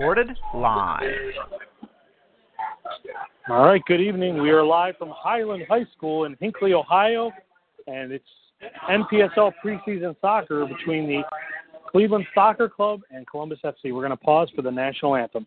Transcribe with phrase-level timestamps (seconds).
[0.00, 1.02] Recorded live.
[3.50, 4.40] All right, good evening.
[4.40, 7.30] We are live from Highland High School in Hinckley, Ohio,
[7.86, 8.24] and it's
[8.88, 11.20] NPSL preseason soccer between the
[11.90, 13.92] Cleveland Soccer Club and Columbus FC.
[13.92, 15.46] We're going to pause for the national anthem.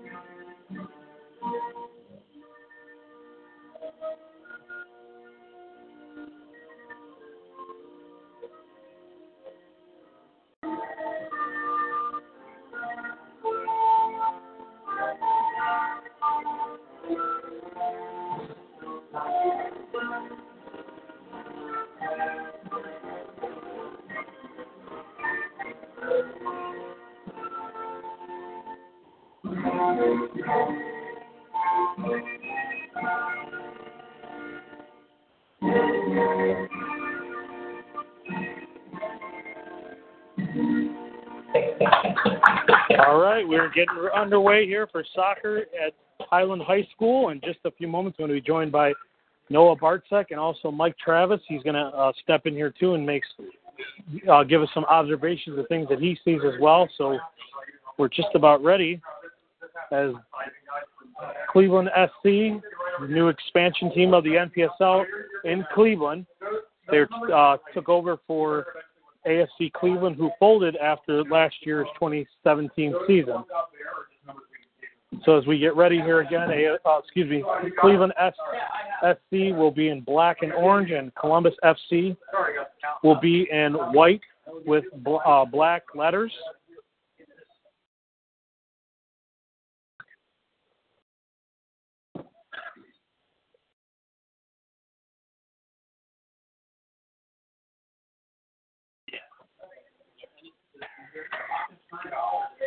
[42.99, 45.93] All right, we're getting underway here for soccer at
[46.31, 47.29] Highland High School.
[47.29, 48.93] In just a few moments, I'm going to be joined by
[49.49, 51.41] Noah Bartzek and also Mike Travis.
[51.47, 53.27] He's going to uh, step in here too and makes
[54.29, 56.87] uh, give us some observations of things that he sees as well.
[56.97, 57.17] So
[57.97, 59.01] we're just about ready
[59.91, 60.11] as
[61.51, 65.05] Cleveland SC, the new expansion team of the NPSL
[65.43, 66.25] in Cleveland.
[66.89, 67.03] They
[67.33, 68.65] uh, took over for
[69.27, 73.43] AFC Cleveland, who folded after last year's 2017 season.
[75.25, 76.49] So as we get ready here again,
[76.85, 77.43] uh, excuse me,
[77.79, 78.33] Cleveland S-
[79.03, 82.15] SC will be in black and orange, and Columbus FC
[83.03, 84.21] will be in white
[84.65, 84.85] with
[85.25, 86.31] uh, black letters.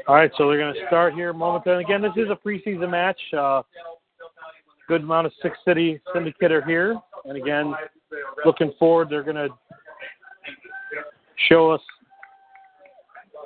[0.06, 1.82] All right, so they're going to start here momentarily.
[1.82, 3.18] Again, this is a preseason match.
[3.36, 3.62] Uh,
[4.86, 6.94] good amount of six city syndicate are here,
[7.24, 7.74] and again,
[8.44, 9.08] looking forward.
[9.08, 9.48] They're going to
[11.48, 11.80] show us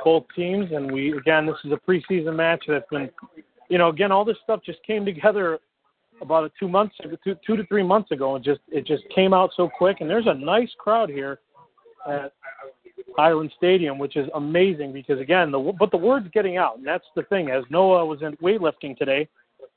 [0.03, 3.09] both teams, and we again, this is a preseason match that's been,
[3.69, 5.61] you know, again, all this stuff just came together
[6.21, 9.51] about two months, two, two to three months ago, and just it just came out
[9.57, 9.99] so quick.
[10.01, 11.39] And there's a nice crowd here
[12.09, 12.33] at
[13.19, 17.06] Highland Stadium, which is amazing because again, the but the word's getting out, and that's
[17.17, 17.51] the thing.
[17.51, 19.29] As Noah was in weightlifting today,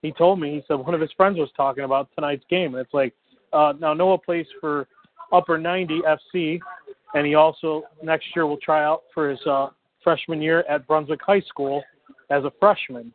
[0.04, 2.86] he told me he said one of his friends was talking about tonight's game, and
[2.86, 3.16] it's like
[3.52, 4.88] uh, now Noah plays for
[5.32, 6.60] Upper 90 FC,
[7.16, 9.70] and he also next year will try out for his uh,
[10.04, 11.82] freshman year at Brunswick High School
[12.30, 13.12] as a freshman.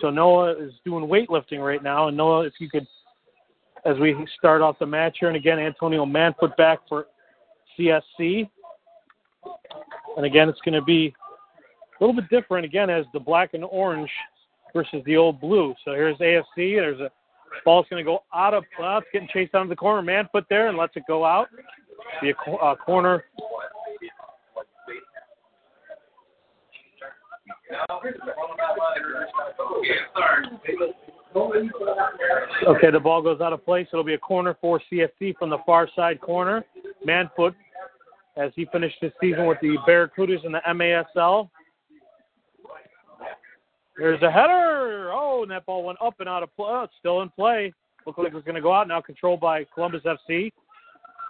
[0.00, 2.86] So Noah is doing weightlifting right now, and Noah, if you could,
[3.84, 7.06] as we start off the match here, and again Antonio Manfoot back for
[7.78, 8.50] CSC.
[10.16, 11.14] And again, it's going to be
[12.00, 14.10] a little bit different again as the black and orange
[14.74, 15.74] versus the old blue.
[15.84, 16.44] So here's AFC.
[16.56, 17.10] There's a
[17.64, 18.64] ball's going to go out of.
[18.78, 20.02] It's getting chased out of the corner.
[20.02, 21.48] Man put there and lets it go out.
[22.20, 23.24] Be a uh, corner.
[32.66, 33.86] Okay, the ball goes out of place.
[33.92, 36.64] It'll be a corner for CFC from the far side corner.
[37.04, 37.54] Manfoot
[38.38, 41.50] as he finished his season with the Barracudas in the MASL.
[43.96, 45.10] There's a header.
[45.12, 46.66] Oh, and that ball went up and out of play.
[46.70, 47.72] Oh, it's still in play.
[48.06, 48.86] Looked like it was going to go out.
[48.86, 50.52] Now controlled by Columbus FC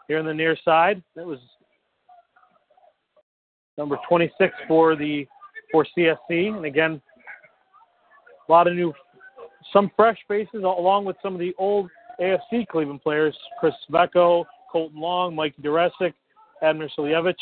[0.06, 1.02] here on the near side.
[1.16, 1.38] That was
[3.78, 5.26] number 26 for the
[5.72, 6.54] for CSC.
[6.54, 7.00] And again,
[8.48, 8.92] a lot of new,
[9.72, 11.90] some fresh faces along with some of the old
[12.20, 13.36] AFC Cleveland players.
[13.58, 16.12] Chris Sveko, Colton Long, Mike Duresic,
[16.62, 17.34] Admir Suljevic.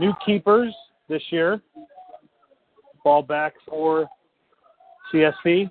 [0.00, 0.74] New keepers
[1.08, 1.60] this year.
[3.04, 4.08] Ball back for
[5.12, 5.70] CSC.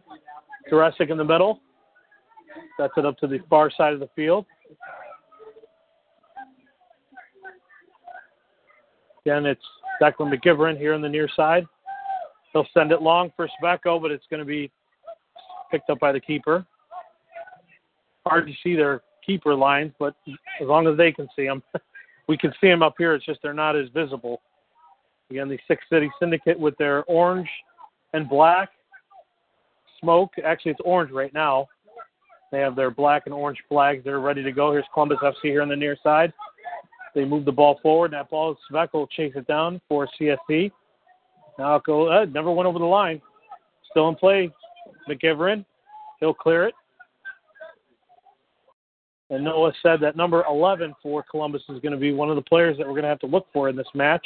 [0.71, 1.59] Duresic in the middle.
[2.77, 4.45] That's it up to the far side of the field.
[9.25, 9.61] Again, it's
[10.01, 11.65] Declan McGivern here on the near side.
[12.53, 14.71] He'll send it long for Sveko, but it's going to be
[15.69, 16.65] picked up by the keeper.
[18.25, 21.63] Hard to see their keeper lines, but as long as they can see them,
[22.27, 23.13] we can see them up here.
[23.13, 24.41] It's just they're not as visible.
[25.29, 27.49] Again, the Six City Syndicate with their orange
[28.13, 28.69] and black
[29.99, 30.31] smoke.
[30.43, 31.67] Actually, it's orange right now.
[32.51, 34.03] They have their black and orange flags.
[34.03, 34.71] They're ready to go.
[34.71, 36.33] Here's Columbus FC here on the near side.
[37.15, 38.11] They move the ball forward.
[38.11, 40.71] That ball, Svek will chase it down for CSC.
[41.57, 42.09] Now it go.
[42.09, 43.21] Uh, never went over the line.
[43.89, 44.49] Still in play.
[45.09, 45.65] McGivern.
[46.19, 46.73] He'll clear it.
[49.31, 52.41] And Noah said that number 11 for Columbus is going to be one of the
[52.41, 54.25] players that we're going to have to look for in this match.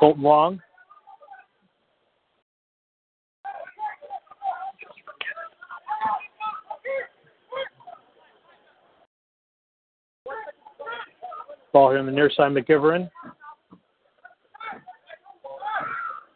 [0.00, 0.62] Colton Long.
[11.74, 13.10] Ball here on the near side, McGivern.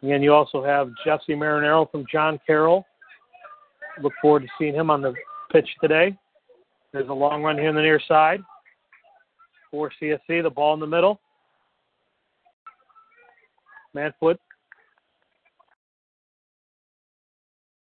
[0.03, 2.85] And you also have Jesse Marinero from John Carroll.
[4.03, 5.13] Look forward to seeing him on the
[5.51, 6.17] pitch today.
[6.93, 8.41] There's a long run here on the near side
[9.71, 10.43] for CSC.
[10.43, 11.19] The ball in the middle.
[13.93, 14.39] Manfoot.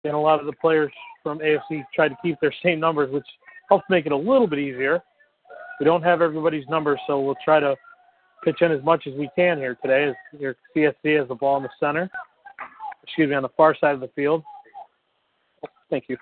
[0.04, 0.92] And a lot of the players
[1.22, 3.26] from AFC tried to keep their same numbers, which
[3.70, 5.02] helps make it a little bit easier.
[5.80, 7.76] We don't have everybody's numbers, so we'll try to
[8.44, 10.06] pitch in as much as we can here today.
[10.10, 12.10] As your CSC has the ball in the center,
[13.04, 14.44] excuse me, on the far side of the field.
[15.90, 16.18] Thank you.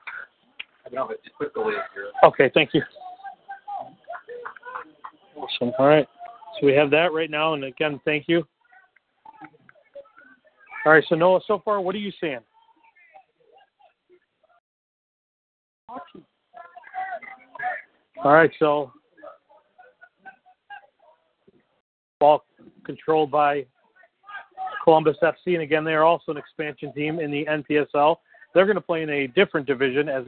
[2.23, 2.81] Okay, thank you.
[5.35, 5.73] Awesome.
[5.79, 6.07] All right.
[6.59, 8.43] So we have that right now, and again, thank you.
[10.85, 11.03] All right.
[11.09, 12.39] So Noah, so far, what are you seeing?
[18.23, 18.51] All right.
[18.59, 18.91] So
[22.19, 22.43] ball
[22.85, 23.65] controlled by
[24.83, 28.17] Columbus FC, and again, they are also an expansion team in the NPSL.
[28.53, 30.23] They're going to play in a different division as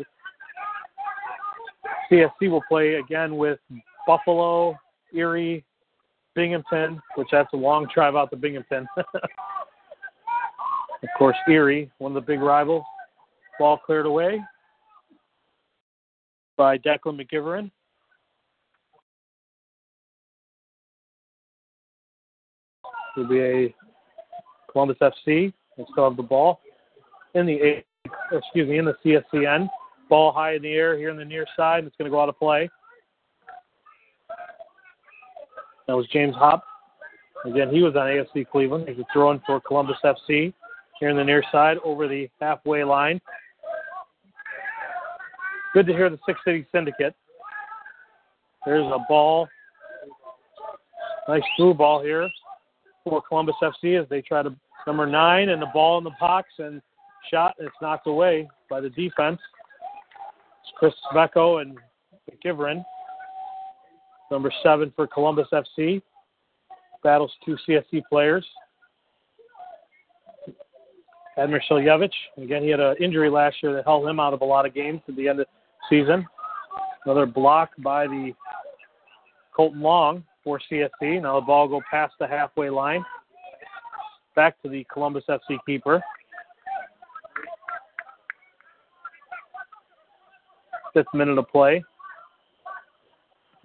[2.11, 3.59] CSC will play again with
[4.05, 4.77] Buffalo,
[5.13, 5.63] Erie,
[6.35, 8.87] Binghamton, which that's a long drive out to Binghamton.
[8.97, 9.05] of
[11.17, 12.83] course, Erie, one of the big rivals.
[13.59, 14.41] Ball cleared away
[16.57, 17.71] by Declan McGivern.
[23.15, 23.75] Will be a
[24.71, 25.51] Columbus FC.
[25.75, 26.61] They still have the ball
[27.33, 27.83] in the
[28.31, 29.67] excuse me in the CSCN.
[30.09, 31.85] Ball high in the air here in the near side.
[31.85, 32.69] It's going to go out of play.
[35.87, 36.63] That was James Hop.
[37.45, 38.87] Again, he was on AFC Cleveland.
[38.87, 40.53] He's throwing for Columbus FC
[40.99, 43.21] here in the near side over the halfway line.
[45.73, 47.15] Good to hear the Six City Syndicate.
[48.65, 49.47] There's a ball.
[51.27, 52.27] Nice through ball here
[53.03, 54.55] for Columbus FC as they try to
[54.85, 56.81] number nine and the ball in the box and
[57.29, 59.39] shot it's knocked away by the defense.
[60.77, 61.77] Chris Sveko and
[62.29, 62.83] McGivern.
[64.29, 66.01] Number seven for Columbus FC.
[67.03, 68.45] Battles two CSC players.
[71.37, 72.11] Admir Suljevic.
[72.37, 74.73] Again, he had an injury last year that held him out of a lot of
[74.73, 76.25] games at the end of the season.
[77.05, 78.33] Another block by the
[79.55, 81.21] Colton Long for CSC.
[81.21, 83.05] Now the ball go past the halfway line.
[84.35, 86.03] Back to the Columbus FC keeper.
[90.97, 91.83] Fifth minute of play.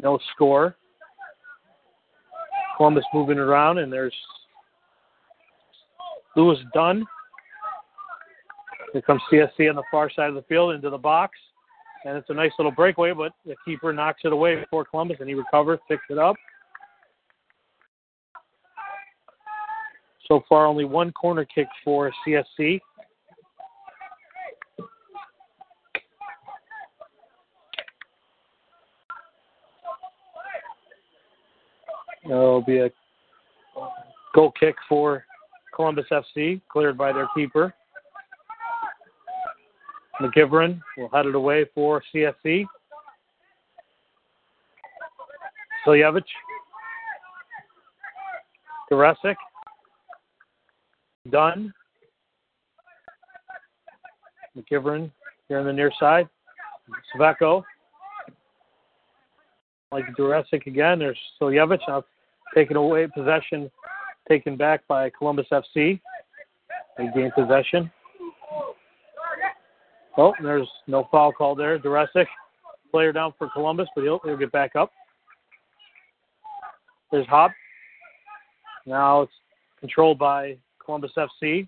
[0.02, 0.76] No score.
[2.76, 4.14] Columbus moving around, and there's
[6.36, 7.06] Lewis Dunn.
[8.92, 11.38] Here comes CSC on the far side of the field into the box.
[12.04, 15.28] And it's a nice little breakaway, but the keeper knocks it away before Columbus, and
[15.28, 16.36] he recovers, picks it up.
[20.28, 22.80] So far, only one corner kick for CSC.
[32.32, 32.90] It'll be a
[34.34, 35.22] goal kick for
[35.76, 37.74] Columbus FC, cleared by their keeper.
[40.18, 42.64] McGivern will head it away for CSC.
[45.86, 46.22] Suljevic.
[48.90, 49.34] Garesic.
[51.30, 51.74] Dunn.
[54.56, 55.10] McGivern
[55.48, 56.30] here on the near side.
[57.14, 57.62] Sveko.
[59.90, 60.98] like Duresic again.
[60.98, 62.04] There's Suljevic now
[62.54, 63.71] taken away possession,
[64.28, 66.00] taken back by Columbus FC.
[66.99, 67.90] They gain possession.
[70.18, 71.78] Oh, there's no foul call there.
[71.78, 72.26] Duresic,
[72.90, 74.90] player down for Columbus, but he'll, he'll get back up.
[77.11, 77.50] There's Hop.
[78.87, 79.32] Now it's
[79.80, 81.66] controlled by Columbus FC.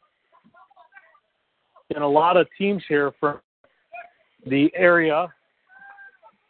[1.94, 3.40] And a lot of teams here from
[4.46, 5.32] the area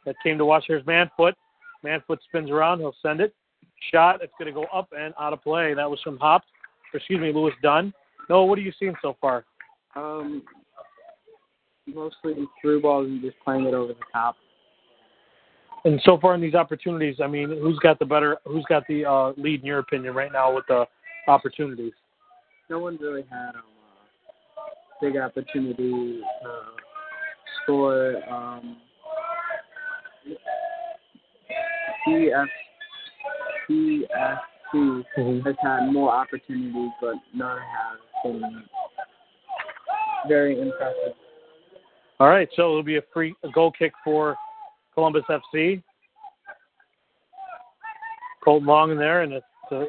[0.07, 0.65] that came to watch.
[0.67, 1.35] Here's Manfoot.
[1.83, 2.81] Manfoot spins around.
[2.81, 3.35] He'll send it.
[3.93, 4.21] Shot.
[4.23, 5.75] It's going to go up and out of play.
[5.75, 6.43] That was from Hop.
[6.93, 7.93] Excuse me, Lewis Dunn.
[8.31, 9.45] No, what are you seeing so far?
[9.97, 10.43] Um,
[11.87, 14.37] mostly through balls and just playing it over the top.
[15.85, 19.05] And so far in these opportunities, I mean, who's got the better, who's got the
[19.05, 20.87] uh, lead in your opinion right now with the
[21.29, 21.93] opportunities?
[22.71, 23.63] No one's really had um,
[24.57, 26.23] a big opportunity to
[27.63, 28.17] score.
[28.33, 28.77] Um,
[33.69, 34.39] CF,
[34.75, 35.47] CFC Mm-hmm.
[35.47, 38.63] has had more opportunities, but none have been
[40.27, 41.15] very impressive.
[42.19, 44.37] All right, so it'll be a free a goal kick for
[44.95, 45.83] Columbus FC.
[48.45, 49.85] Colton Long in there, and it's uh,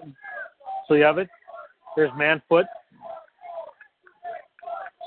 [0.87, 1.27] so you have it.
[1.95, 2.65] There's Manfoot.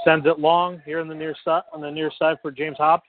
[0.04, 3.02] Sends it long here on the near side on the near side for James Hop.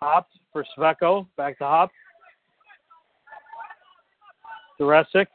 [0.00, 1.26] Hop for Sveko.
[1.36, 1.90] Back to Hop.
[4.80, 5.26] Duresic.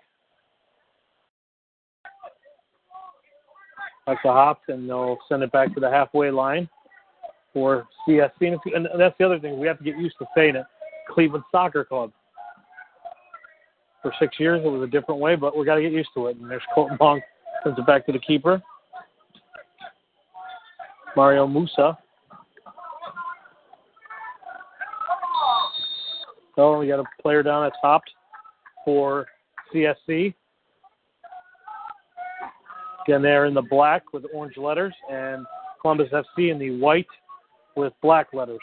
[4.08, 6.68] That's a Hop, and they'll send it back to the halfway line
[7.54, 8.58] for CSC.
[8.74, 10.66] And, that's the other thing we have to get used to saying it.
[11.10, 12.12] Cleveland Soccer Club.
[14.02, 16.28] For six years, it was a different way, but we got to get used to
[16.28, 16.38] it.
[16.38, 17.22] And there's Colton Long
[17.64, 18.62] sends it back to the keeper.
[21.16, 21.98] Mario Musa.
[26.58, 28.02] Oh, we got a player down at top
[28.86, 29.28] for
[29.74, 30.34] CSC.
[33.08, 35.46] Again, they're in the black with orange letters, and
[35.82, 37.08] Columbus FC in the white
[37.76, 38.60] with black letters.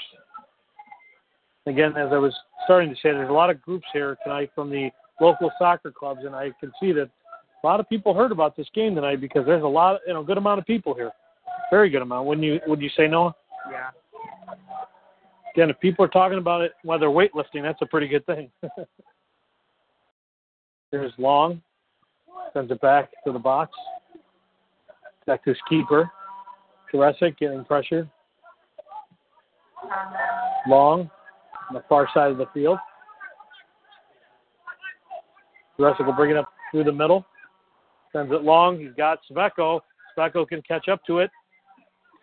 [1.66, 2.32] Again, as I was
[2.64, 6.20] starting to say, there's a lot of groups here tonight from the local soccer clubs,
[6.24, 7.10] and I can see that
[7.62, 10.22] a lot of people heard about this game tonight because there's a lot, you know,
[10.22, 11.10] good amount of people here,
[11.70, 12.26] very good amount.
[12.26, 12.60] Wouldn't you?
[12.68, 13.34] Would you say, Noah?
[13.70, 13.90] Yeah.
[15.54, 18.50] Again, if people are talking about it while they're weightlifting, that's a pretty good thing.
[20.90, 21.60] There's Long,
[22.52, 23.72] sends it back to the box.
[25.26, 26.10] Back to his keeper.
[26.92, 28.08] Duresic getting pressure.
[30.68, 31.10] Long
[31.68, 32.78] on the far side of the field.
[35.78, 37.26] Duresic will bring it up through the middle.
[38.12, 38.78] Sends it long.
[38.78, 39.80] He's got Sveko.
[40.16, 41.30] Sveko can catch up to it.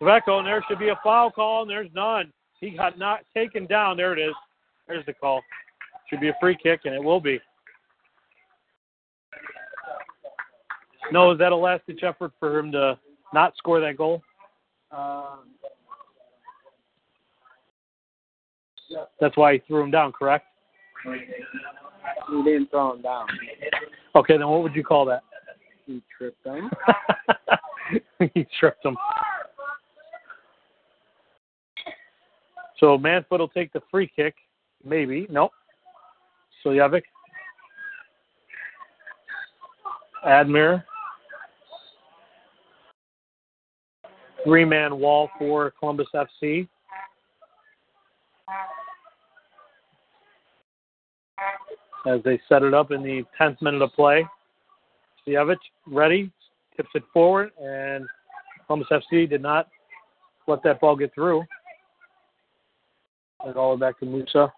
[0.01, 2.31] Sveko, and there should be a foul call, and there's none.
[2.59, 3.97] He got not taken down.
[3.97, 4.33] There it is.
[4.87, 5.41] There's the call.
[6.09, 7.39] Should be a free kick, and it will be.
[11.11, 12.97] No, is that a last ditch effort for him to
[13.33, 14.21] not score that goal?
[14.91, 15.49] Um,
[19.19, 20.45] That's why he threw him down, correct?
[21.05, 23.27] we didn't throw him down.
[24.15, 25.23] Okay, then what would you call that?
[25.87, 26.69] We tripped him.
[28.33, 28.95] he tripped him.
[32.79, 34.35] So Manfoot will take the free kick.
[34.83, 35.27] Maybe.
[35.29, 35.51] Nope.
[36.65, 37.03] Suljevic.
[40.25, 40.83] Admir.
[44.43, 46.67] Three man wall for Columbus FC.
[52.05, 54.25] As they set it up in the 10th minute of play.
[55.25, 55.57] Suljevic
[55.87, 56.29] ready,
[56.75, 58.05] tips it forward, and
[58.67, 59.69] Columbus FC did not
[60.47, 61.43] let that ball get through.
[63.45, 64.51] And all the way back to Musa.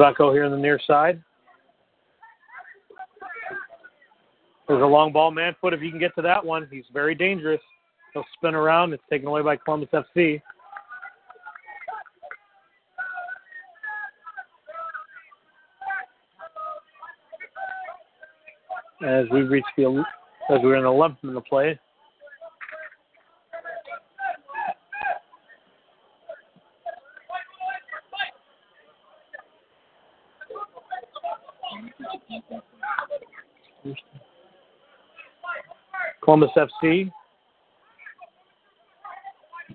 [0.00, 1.22] Sveko here on the near side.
[4.66, 5.74] There's a long ball, Manfoot.
[5.74, 7.60] If you can get to that one, he's very dangerous.
[8.14, 8.92] He'll spin around.
[8.92, 10.40] It's taken away by Columbus FC.
[19.04, 20.04] As we reach the
[20.50, 21.78] as we're in the 11th minute play.
[36.30, 37.10] Columbus FC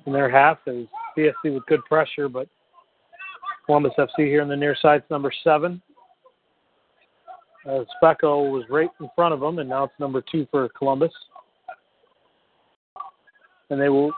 [0.05, 2.47] in their half is CSC with good pressure, but
[3.65, 5.81] Columbus FC here in the near side's number seven.
[7.69, 11.11] Uh, was right in front of them, and now it's number two for Columbus.
[13.69, 14.13] and they will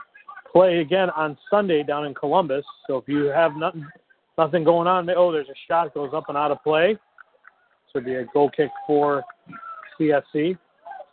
[0.52, 2.64] play again on Sunday down in Columbus.
[2.86, 3.84] So if you have nothing
[4.38, 6.96] nothing going on, oh, there's a shot goes up and out of play.
[7.92, 9.24] So it'd be a goal kick for
[9.98, 10.56] CSC.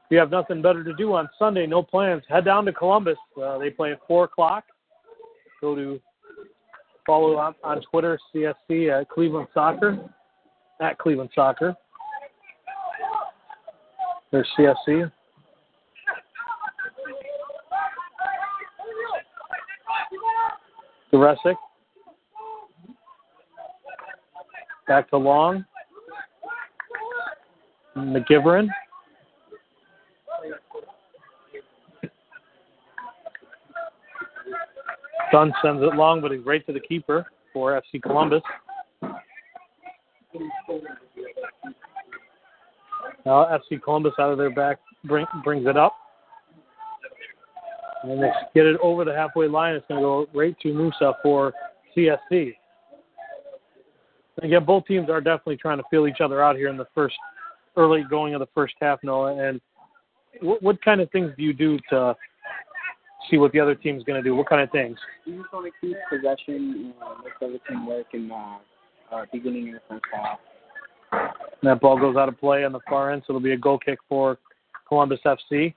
[0.06, 3.18] If you have nothing better to do on Sunday, no plans, head down to Columbus.
[3.42, 4.64] Uh, they play at 4 o'clock.
[5.62, 6.00] Go to
[7.08, 9.98] follow on, on Twitter, CSC at Cleveland Soccer,
[10.80, 11.76] at Cleveland Soccer.
[14.32, 15.12] There's CSC.
[21.12, 21.56] Duresic.
[24.88, 25.66] Back to Long.
[27.98, 28.68] McGivern.
[35.36, 38.42] Dunn sends it long, but he's right to the keeper for FC Columbus.
[43.26, 45.94] Now FC Columbus out of their back bring, brings it up.
[48.04, 49.76] And they get it over the halfway line.
[49.76, 51.52] It's going to go right to Musa for
[51.98, 52.54] CSC.
[54.42, 57.16] Again, both teams are definitely trying to feel each other out here in the first,
[57.76, 59.36] early going of the first half, Noah.
[59.36, 59.60] And
[60.40, 62.16] what, what kind of things do you do to
[63.30, 64.36] see what the other team's going to do?
[64.36, 64.98] What kind of things?
[65.26, 68.58] You just want to keep possession, uh, let the other team work in the
[69.12, 70.40] uh, beginning of the first half.
[71.12, 73.58] And that ball goes out of play on the far end, so it'll be a
[73.58, 74.38] goal kick for
[74.88, 75.74] Columbus FC.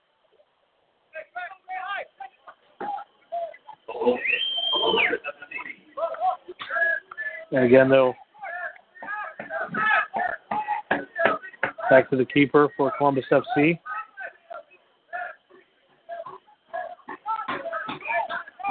[7.51, 8.15] And again, they'll
[11.89, 13.79] back to the keeper for Columbus FC.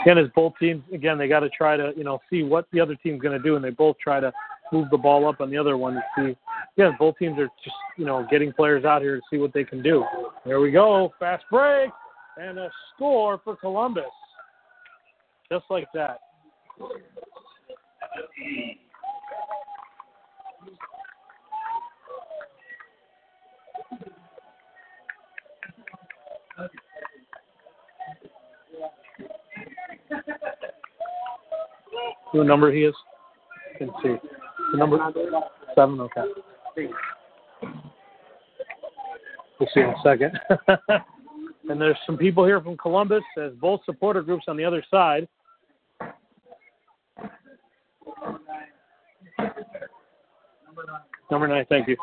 [0.08, 2.80] Again, as both teams, again, they got to try to, you know, see what the
[2.80, 4.32] other team's going to do, and they both try to
[4.72, 6.38] move the ball up on the other one to see.
[6.78, 9.66] Yeah, both teams are just, you know, getting players out here to see what they
[9.66, 10.06] can do.
[10.46, 11.90] There we go, fast break,
[12.38, 14.06] and a score for Columbus.
[15.52, 16.20] Just like that.
[32.32, 32.94] What number he is?
[33.78, 34.16] Can see.
[34.72, 34.98] The number
[35.76, 36.00] seven.
[36.02, 36.22] Okay.
[39.60, 40.38] We'll see in a second.
[41.70, 45.28] and there's some people here from Columbus as both supporter groups on the other side.
[51.32, 51.98] Number nine, thank you.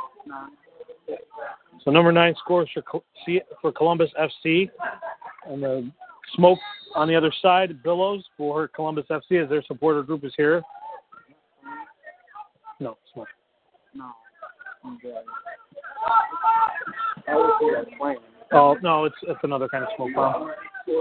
[1.85, 3.03] So number nine scores for
[3.61, 4.69] for Columbus FC,
[5.47, 5.91] and the
[6.35, 6.59] smoke
[6.95, 10.63] on the other side billows for Columbus FC as their supporter group is here.
[12.81, 13.29] No, smoke.
[13.95, 14.11] No.
[14.85, 15.15] I'm good.
[17.27, 18.19] I was here playing.
[18.53, 20.53] Oh no, it's it's another kind of smoke bomb.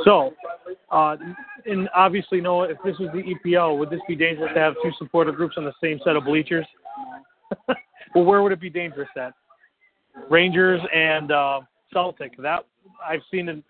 [0.05, 0.33] So,
[0.91, 1.17] uh,
[1.65, 4.91] and obviously, Noah, if this was the EPL, would this be dangerous to have two
[4.97, 6.65] supporter groups on the same set of bleachers?
[8.15, 9.33] well, where would it be dangerous at?
[10.29, 12.37] Rangers and uh, Celtic.
[12.37, 12.65] That
[13.05, 13.63] I've seen in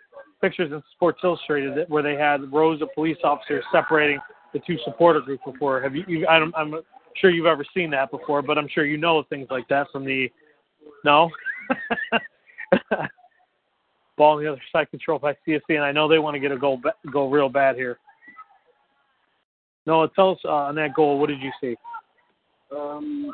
[0.44, 4.20] pictures in Sports Illustrated that, where they had rows of police officers separating
[4.52, 5.82] the two supporter groups before.
[5.82, 6.04] Have you?
[6.06, 6.76] you I don't, I'm
[7.16, 10.04] sure you've ever seen that before, but I'm sure you know things like that from
[10.04, 10.30] the.
[11.06, 11.30] No.
[14.18, 16.52] Ball on the other side controlled by CSC, and I know they want to get
[16.52, 16.80] a goal
[17.12, 17.98] go real bad here.
[19.86, 21.20] Noah, tell us uh, on that goal.
[21.20, 21.76] What did you see?
[22.76, 23.32] Um,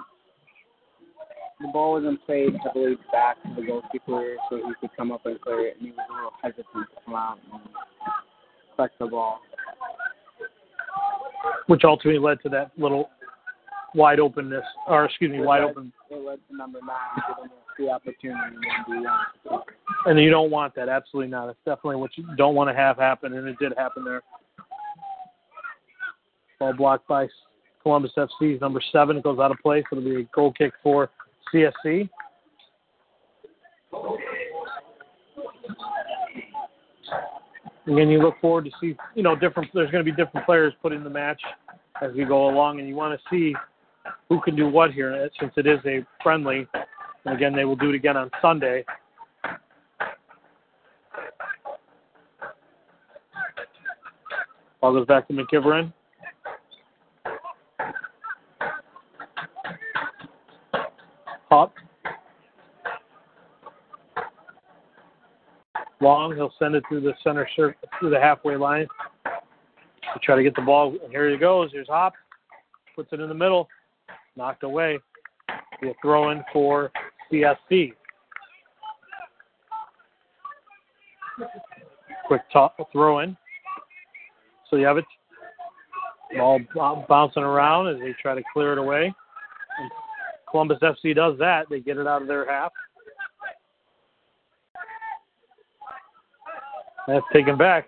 [1.62, 5.40] the ball wasn't played heavily back to the goalkeeper so he could come up and
[5.42, 7.62] clear it, and he was a little hesitant to come out and
[8.76, 9.40] collect the ball.
[11.68, 13.10] Which ultimately led to that little
[13.94, 15.94] wide openness, or excuse me, It wide led- open.
[16.10, 19.04] It led to number nine the opportunity to do
[19.44, 19.62] one.
[20.06, 20.90] And you don't want that.
[20.90, 21.50] Absolutely not.
[21.50, 24.22] It's definitely what you don't want to have happen, and it did happen there.
[26.60, 27.28] Ball blocked by
[27.84, 29.18] Columbus FC's number seven.
[29.18, 31.10] It goes out of play, so it'll be a goal kick for
[31.54, 32.10] CSC.
[37.88, 39.70] Again, you look forward to see, you know, different.
[39.74, 41.42] There's going to be different players put in the match
[42.02, 43.56] as we go along, and you want to see
[44.30, 46.68] who can do what here, uh, since it is a friendly.
[47.26, 48.86] And again, they will do it again on Sunday.
[54.82, 55.92] Ball goes back to McGivern.
[61.50, 61.74] Hop.
[66.02, 68.88] Long, he'll send it through the center circle, through the halfway line.
[69.26, 70.96] To try to get the ball.
[71.04, 71.72] And here he goes.
[71.74, 72.14] Here's Hop.
[72.96, 73.68] Puts it in the middle.
[74.36, 75.00] Knocked away.
[75.50, 76.92] A throw in for
[77.32, 77.94] CSC.
[82.26, 83.36] Quick top throw in.
[84.70, 85.06] So you have it.
[86.38, 89.14] Ball b- bouncing around as they try to clear it away.
[90.52, 91.68] Columbus FC does that.
[91.70, 92.72] They get it out of their half.
[97.08, 97.88] That's taken back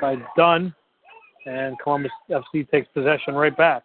[0.00, 0.74] by Dunn,
[1.46, 3.82] and Columbus FC takes possession right back.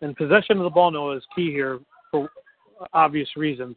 [0.00, 1.80] And possession of the ball, Noah, is key here
[2.10, 2.30] for
[2.92, 3.76] obvious reasons.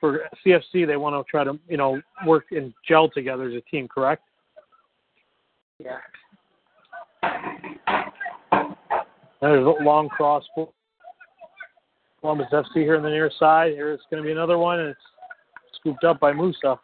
[0.00, 3.60] For CFC, they want to try to, you know, work and gel together as a
[3.62, 4.22] team, correct?
[5.78, 5.98] Yeah.
[9.44, 10.70] There's a long cross for
[12.22, 13.72] Columbus FC here on the near side.
[13.72, 15.00] Here it's going to be another one, and it's
[15.74, 16.80] scooped up by Musa.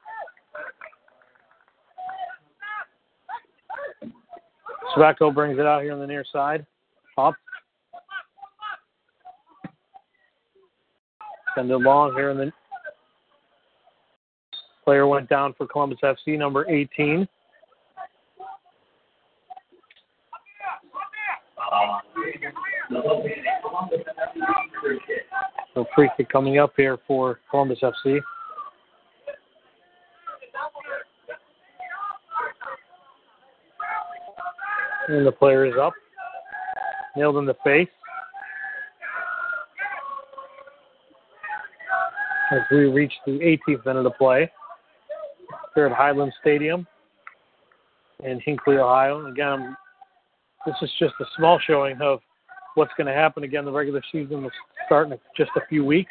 [4.95, 6.67] Sveko brings it out here on the near side.
[7.17, 7.33] Up.
[11.55, 12.53] Send it long here, and the
[14.85, 17.27] player went down for Columbus FC, number 18.
[25.95, 28.21] Free kick coming up here for Columbus FC.
[35.09, 35.93] And the player is up.
[37.17, 37.89] Nailed in the face.
[42.53, 43.33] As we reach the
[43.69, 44.51] 18th minute of play
[45.75, 46.87] here at Highland Stadium
[48.25, 49.27] in Hinckley, Ohio.
[49.27, 49.77] Again,
[50.67, 52.21] this is just a small showing of
[52.75, 53.45] what's going to happen.
[53.45, 54.49] Again, the regular season
[54.91, 56.11] start in just a few weeks.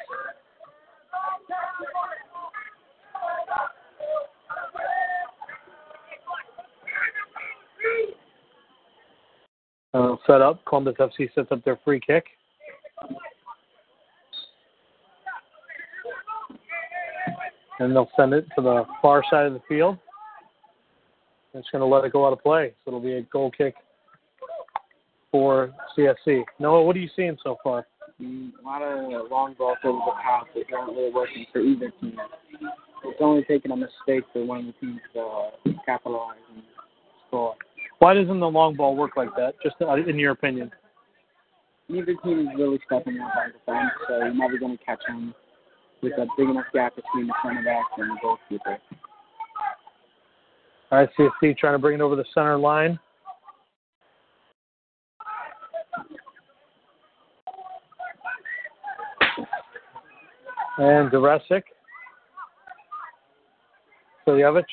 [9.93, 10.63] Uh, set up.
[10.63, 12.23] Columbus FC sets up their free kick.
[17.79, 19.97] And they'll send it to the far side of the field.
[21.53, 22.73] It's going to let it go out of play.
[22.85, 23.75] So it'll be a goal kick
[25.31, 26.43] for CFC.
[26.59, 27.85] Noah, what are you seeing so far?
[28.21, 32.17] A lot of long balls over the top that aren't really working for either team.
[33.05, 36.63] It's only taking a mistake for one of the teams to uh, capitalize and
[37.27, 37.55] score.
[37.99, 39.53] Why doesn't the long ball work like that?
[39.63, 40.69] Just uh, in your opinion.
[41.87, 45.33] Neither team is really stepping up on defense, so you're never going to catch them
[46.03, 48.77] with a big enough gap between the center back and the goalkeeper.
[50.91, 52.99] All right, CFC trying to bring it over the center line.
[60.79, 61.63] And Duresic.
[64.25, 64.63] Filjovic.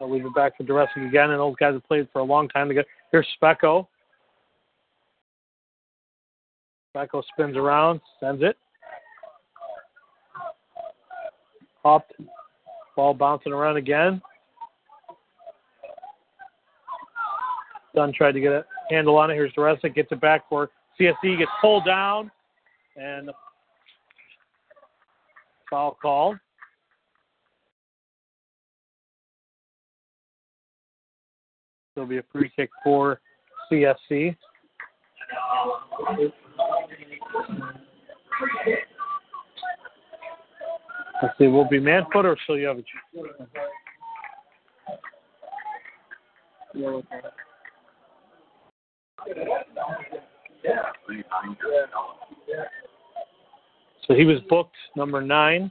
[0.00, 2.48] I'll leave it back for Duresic again, and those guys have played for a long
[2.48, 2.88] time together.
[3.12, 3.86] Here's Specco.
[6.94, 8.56] Specco spins around, sends it.
[11.84, 12.12] Popped.
[12.96, 14.20] Ball bouncing around again.
[17.94, 19.34] Dunn tried to get a handle on it.
[19.34, 22.28] Here's Duresic, gets it back for CSC, gets pulled down,
[22.96, 23.30] and
[25.74, 26.36] foul called.
[31.94, 33.20] There'll be a free kick for
[33.72, 34.36] CSC.
[41.22, 42.84] Let's see, will be Manfoot or Suljevic?
[46.74, 47.32] Yellow card.
[54.06, 55.70] So he was booked number nine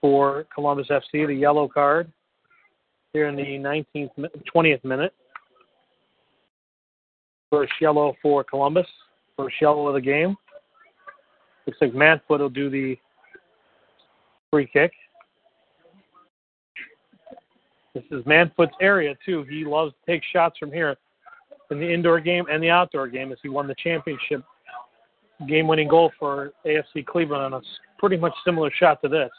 [0.00, 2.10] for Columbus FC, the yellow card
[3.12, 4.10] here in the 19th,
[4.54, 5.12] 20th minute.
[7.50, 8.86] First yellow for Columbus,
[9.36, 10.36] first yellow of the game.
[11.66, 12.96] Looks like Manfoot will do the
[14.50, 14.92] free kick.
[17.94, 19.44] This is Manfoot's area too.
[19.48, 20.96] He loves to take shots from here
[21.70, 24.44] in the indoor game and the outdoor game as he won the championship
[25.48, 27.60] game winning goal for AFC Cleveland on a
[27.98, 29.30] pretty much similar shot to this.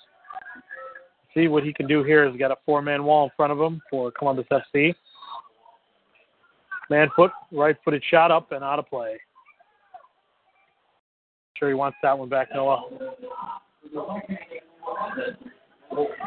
[1.33, 2.29] See what he can do here.
[2.29, 4.93] He's got a four man wall in front of him for Columbus FC.
[6.89, 9.17] Manfoot, right footed shot up and out of play.
[11.57, 12.83] Sure he wants that one back, Noah.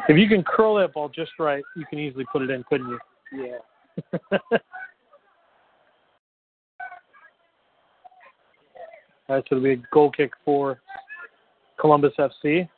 [0.07, 2.89] If you can curl that ball just right, you can easily put it in, couldn't
[2.89, 2.99] you?
[3.33, 4.47] Yeah.
[9.27, 10.79] So it'll be a goal kick for
[11.79, 12.69] Columbus FC.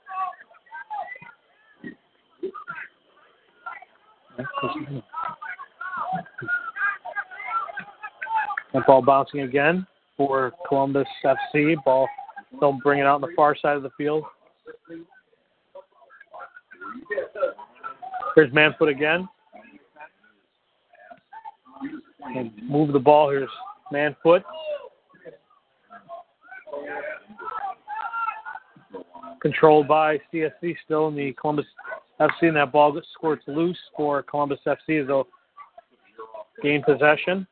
[8.74, 11.76] That ball bouncing again for Columbus FC.
[11.84, 12.08] Ball,
[12.60, 14.24] they'll bring it out on the far side of the field.
[18.36, 19.28] Here's Manfoot again.
[22.36, 23.32] And move the ball.
[23.32, 23.50] Here's
[23.92, 24.44] Manfoot.
[29.48, 31.66] Controlled by CSC still in the Columbus
[32.20, 35.26] FC, and that ball squirts loose for Columbus FC as they'll
[36.62, 37.48] gain possession.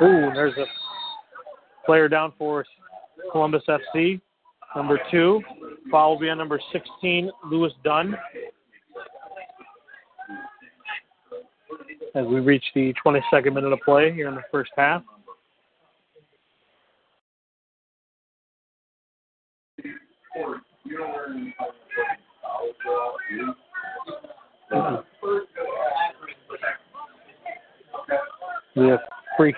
[0.00, 0.64] Ooh, there's a
[1.84, 2.64] player down for
[3.32, 4.18] Columbus FC.
[4.74, 5.42] Number two,
[5.90, 8.16] foul will be on number 16, Lewis Dunn.
[12.14, 15.02] As we reach the 22nd minute of play here in the first half.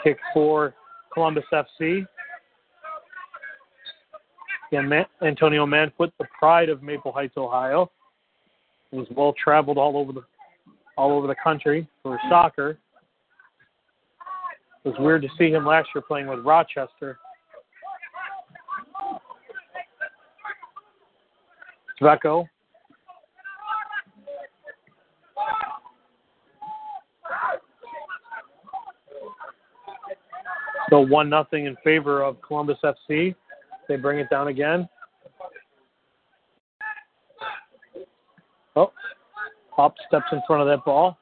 [0.02, 0.74] Kick for
[1.12, 2.06] Columbus FC.
[4.72, 7.90] Again, Antonio Manfoot, the pride of Maple Heights, Ohio,
[8.92, 10.22] was well traveled all over the
[10.96, 12.78] all over the country for soccer.
[14.84, 17.18] It was weird to see him last year playing with Rochester.
[22.00, 22.46] Sveko.
[30.90, 33.32] Still one nothing in favor of Columbus FC.
[33.86, 34.88] They bring it down again.
[38.74, 38.90] Oh,
[39.70, 41.16] Hop steps in front of that ball.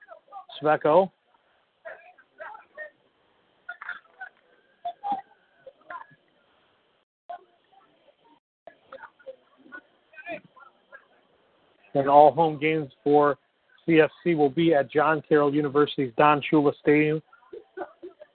[0.62, 1.10] Sveko.
[11.94, 13.36] And all home games for
[13.86, 17.20] CFC will be at John Carroll University's Don Shula Stadium.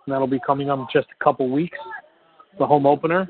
[0.06, 1.78] And that'll be coming up in just a couple weeks.
[2.60, 3.28] The home opener.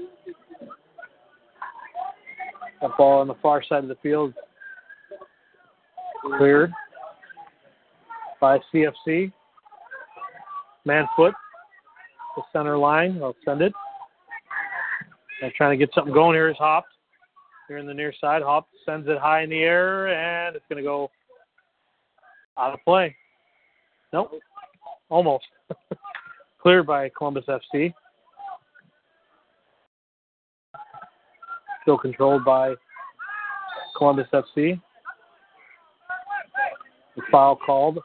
[2.82, 4.34] That ball on the far side of the field
[6.38, 6.72] cleared
[8.42, 9.32] by CFC.
[10.86, 11.34] Manfoot,
[12.36, 13.20] the center line.
[13.22, 13.72] I'll send it.
[15.40, 16.36] They're trying to get something going.
[16.36, 16.86] Here's Hop.
[17.70, 18.42] Here in the near side.
[18.42, 21.10] Hop sends it high in the air, and it's going to go
[22.58, 23.16] out of play.
[24.12, 24.32] Nope.
[25.10, 25.46] Almost.
[26.64, 27.94] Cleared by Columbus FC.
[31.82, 32.74] Still controlled by
[33.98, 34.82] Columbus FC.
[37.18, 38.00] The foul called.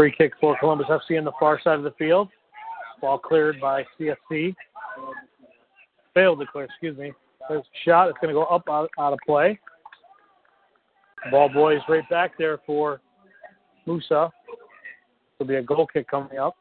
[0.00, 2.30] Free kick for Columbus FC on the far side of the field.
[3.02, 4.54] Ball cleared by CFC.
[6.14, 7.12] Failed to clear, excuse me.
[7.50, 8.08] There's a shot.
[8.08, 9.60] It's going to go up out, out of play.
[11.30, 13.02] Ball boys right back there for
[13.84, 14.32] Musa.
[15.38, 16.56] There'll be a goal kick coming up.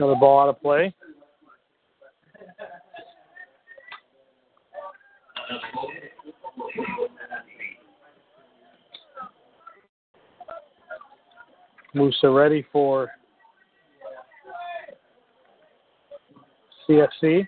[0.00, 0.94] Another ball out of play.
[11.92, 13.10] Musa ready for
[16.88, 17.46] CFC.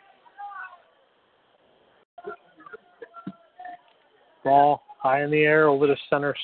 [4.42, 6.34] Ball high in the air over the center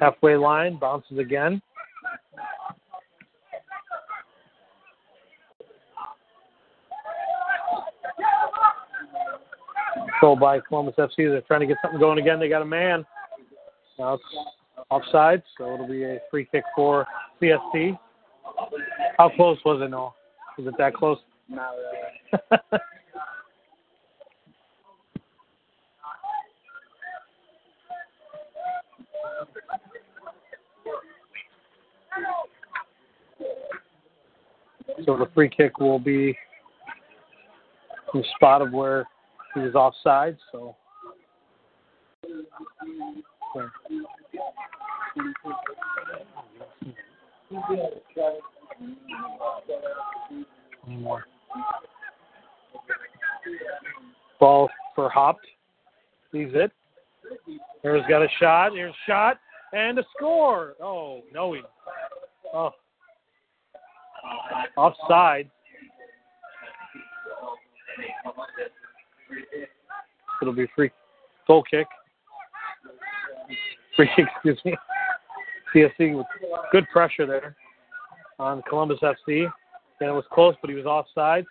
[0.00, 1.62] halfway line, bounces again.
[10.24, 11.16] Controlled by Columbus FC.
[11.18, 12.40] They're trying to get something going again.
[12.40, 13.04] They got a man.
[13.98, 14.24] Now it's
[14.88, 17.06] offside, so it'll be a free kick for
[17.42, 17.98] CSC.
[19.18, 20.14] How close was it, Noah?
[20.56, 21.18] Was it that close?
[21.46, 21.72] Not
[22.32, 22.80] really.
[35.04, 36.34] so the free kick will be
[38.14, 39.04] the spot of where
[39.54, 40.36] he was offside.
[40.52, 40.76] So.
[50.84, 51.24] One more.
[54.40, 55.46] Ball for Hopped.
[56.32, 56.72] He's it.
[57.82, 58.72] Here's got a shot.
[58.72, 59.38] Here's a shot.
[59.72, 60.74] And a score.
[60.82, 61.52] Oh, no.
[61.52, 61.62] He,
[62.52, 62.70] Oh.
[64.76, 65.50] Offside.
[70.44, 70.90] It'll be free
[71.46, 71.86] goal kick.
[73.96, 74.76] Free excuse me.
[75.74, 76.26] CSC with
[76.70, 77.56] good pressure there
[78.38, 79.46] on Columbus FC.
[80.00, 81.44] And it was close, but he was offside.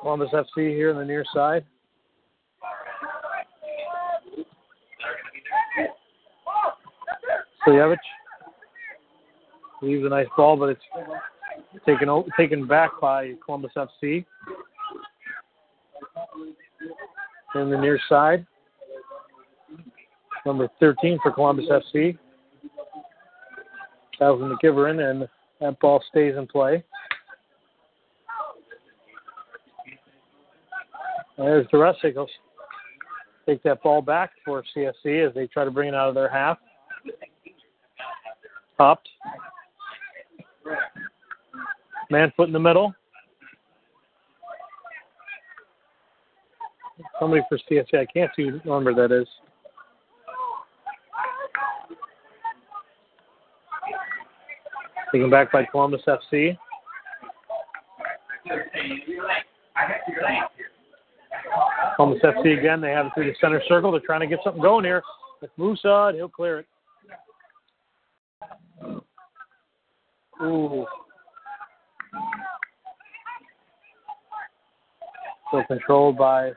[0.00, 1.64] Columbus FC here on the near side.
[7.64, 7.98] Suljevic
[9.82, 10.82] leaves a nice ball, but it's
[11.86, 14.24] taken taken back by Columbus FC.
[17.58, 18.46] In the near side,
[20.46, 22.16] number 13 for Columbus FC.
[24.16, 25.28] Calvin McGivern, and
[25.60, 26.84] that ball stays in play.
[31.36, 31.98] There's the rest.
[32.14, 32.26] Go
[33.46, 36.28] take that ball back for CSC as they try to bring it out of their
[36.28, 36.58] half.
[38.76, 39.08] Popped.
[42.10, 42.94] Manfoot in the middle.
[47.20, 47.94] Somebody for CSC.
[47.94, 49.26] I can't see what number that is.
[55.12, 56.56] Taken back by Columbus FC.
[61.96, 62.80] Columbus FC again.
[62.80, 63.90] They have it through the center circle.
[63.90, 65.02] They're trying to get something going here.
[65.40, 66.66] It's Musa, he'll clear it.
[70.42, 70.86] Ooh.
[75.48, 76.52] Still controlled by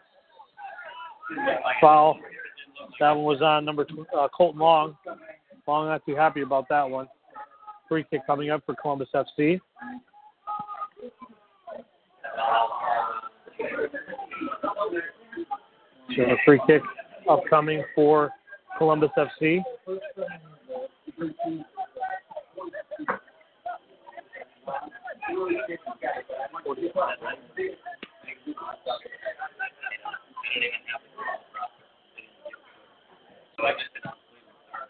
[1.79, 2.19] foul.
[2.99, 4.97] That one was on number tw- uh, Colton Long.
[5.67, 7.07] Long not too happy about that one.
[7.87, 9.59] Free kick coming up for Columbus FC.
[16.15, 16.81] So free kick
[17.29, 18.31] upcoming for
[18.77, 19.63] Columbus FC.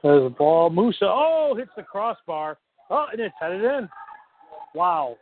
[0.04, 0.70] There's a ball.
[0.70, 1.06] Musa.
[1.06, 2.58] Oh, hits the crossbar.
[2.90, 3.90] Oh, and it's headed in.
[4.74, 5.16] Wow.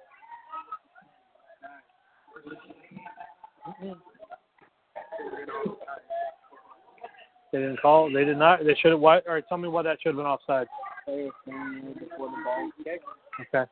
[7.52, 8.12] They didn't call.
[8.12, 8.64] They did not.
[8.64, 9.00] They should have.
[9.00, 9.18] Why?
[9.28, 9.44] All right.
[9.50, 10.68] Tell me why that should have been offside.
[11.06, 13.06] Play was saying before the ball was kicked.
[13.54, 13.70] Okay.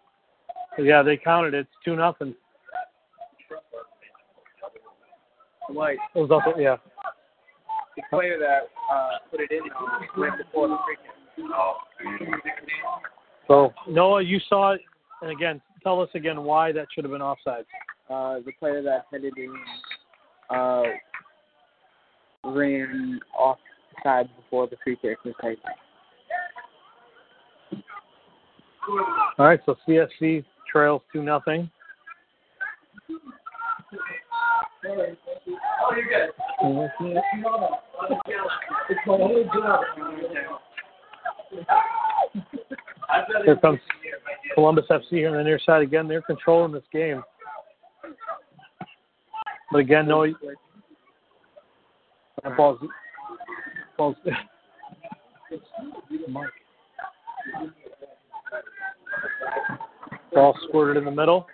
[0.79, 1.59] Yeah, they counted it.
[1.61, 2.35] It's two nothing.
[5.73, 6.77] Like It was also yeah.
[7.97, 11.17] The player that uh, put it in uh, went before the free kick.
[13.47, 14.81] So Noah, you saw it,
[15.21, 17.65] and again, tell us again why that should have been offside.
[18.09, 19.53] Uh, the player that headed in
[20.49, 20.83] uh,
[22.45, 25.63] ran offside before the free kick was taken.
[29.37, 29.59] All right.
[29.65, 31.69] So CSC trails two nothing.
[43.45, 43.79] Here comes
[44.53, 46.07] Columbus FC here on the near side again.
[46.07, 47.21] They're controlling this game.
[49.71, 50.25] But again, no.
[52.43, 52.79] That ball's,
[53.97, 54.15] ball's.
[60.33, 61.47] Ball squirted in the middle.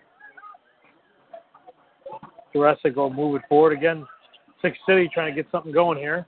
[2.53, 4.05] Duresic will move it forward again.
[4.61, 6.25] Six City trying to get something going here.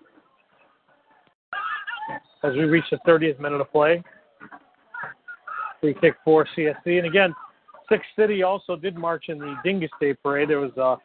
[2.44, 4.04] As we reach the 30th minute of play.
[5.82, 6.98] Free kick for CSC.
[6.98, 7.34] And again,
[7.90, 10.50] Six City also did march in the Dingus Day Parade.
[10.50, 10.98] There was a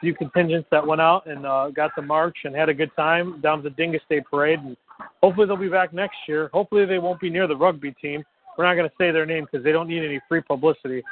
[0.00, 3.40] few contingents that went out and uh, got to march and had a good time
[3.40, 4.60] down the Dingus Day Parade.
[4.60, 4.76] And
[5.22, 6.50] hopefully they'll be back next year.
[6.52, 8.24] Hopefully they won't be near the rugby team.
[8.56, 11.02] We're not going to say their name because they don't need any free publicity,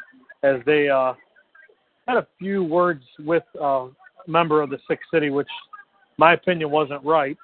[0.43, 1.15] as they uh,
[2.07, 3.89] had a few words with a
[4.27, 5.49] member of the Six City, which
[6.19, 7.37] my opinion wasn't right.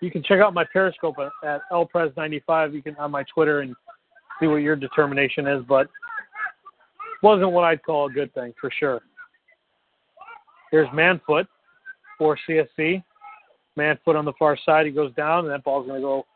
[0.00, 2.72] You can check out my Periscope at, at lpres95.
[2.72, 3.74] You can on my Twitter and
[4.40, 5.88] see what your determination is, but
[7.22, 9.00] wasn't what I'd call a good thing for sure.
[10.70, 11.46] Here's Manfoot
[12.16, 13.02] for CSC.
[13.76, 14.86] Manfoot on the far side.
[14.86, 16.26] He goes down, and that ball's going to go.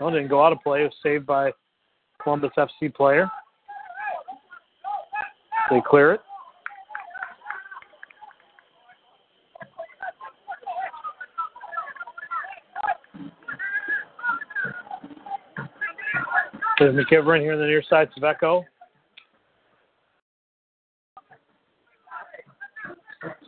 [0.00, 0.82] No, didn't go out of play.
[0.82, 1.52] It was saved by
[2.22, 3.30] Columbus FC player.
[5.70, 6.20] They clear it.
[16.82, 18.64] There's McGivern here on the near side, Sveko.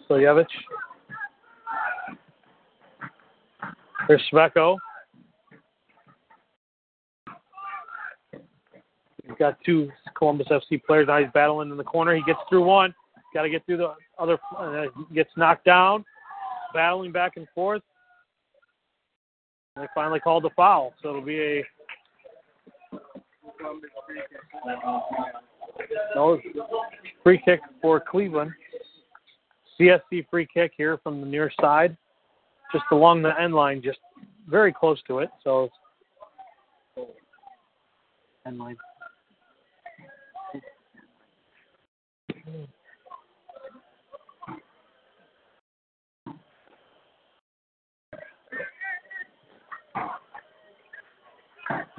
[0.09, 0.47] Suljevic.
[4.07, 4.77] There's Sveko.
[9.27, 11.09] We've got two Columbus FC players.
[11.09, 12.15] Now he's battling in the corner.
[12.15, 12.95] He gets through one.
[13.35, 14.39] Got to get through the other.
[14.57, 16.05] Uh, gets knocked down.
[16.73, 17.83] battling back and forth.
[19.75, 21.65] They finally called the foul, so it'll be a
[26.15, 26.41] no,
[27.23, 28.53] free kick for Cleveland.
[29.79, 31.97] CSC free kick here from the near side,
[32.73, 33.99] just along the end line, just
[34.49, 35.31] very close to it.
[35.43, 35.69] So
[38.47, 38.77] end line.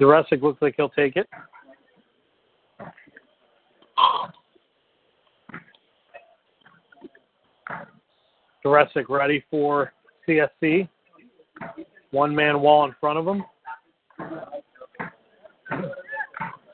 [0.00, 1.26] Duresic looks like he'll take it.
[8.64, 9.92] Duresic ready for
[10.26, 10.88] CSC.
[12.10, 13.44] One man wall in front of him.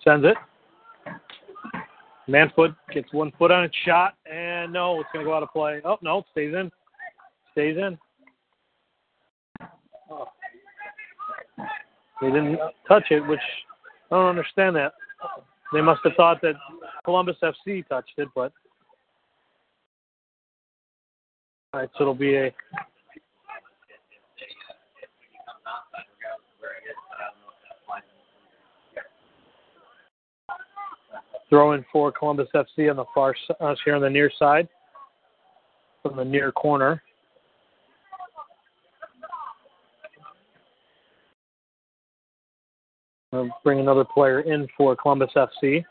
[0.04, 0.36] Sends it.
[2.28, 5.50] Manfoot gets one foot on its shot, and no, it's going to go out of
[5.50, 5.80] play.
[5.84, 6.70] Oh, no, it stays in.
[7.52, 7.98] Stays in.
[10.10, 10.28] Oh.
[12.20, 13.40] They didn't touch it, which
[14.10, 14.92] I don't understand that.
[15.72, 16.54] They must have thought that
[17.04, 18.52] Columbus FC touched it, but
[21.72, 22.54] all right, so it'll be a
[31.48, 34.68] throw in for Columbus FC on the far uh, here on the near side
[36.02, 37.02] from the near corner.
[43.32, 45.82] We'll bring another player in for Columbus FC.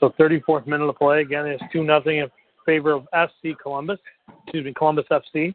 [0.00, 1.20] So 34th minute of play.
[1.20, 2.30] Again, it's 2 nothing in
[2.64, 3.98] favor of FC Columbus.
[4.44, 5.54] Excuse me, Columbus FC.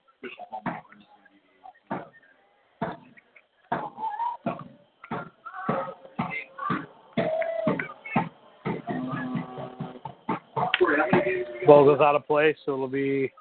[11.65, 13.31] Ball goes out of play, so it'll be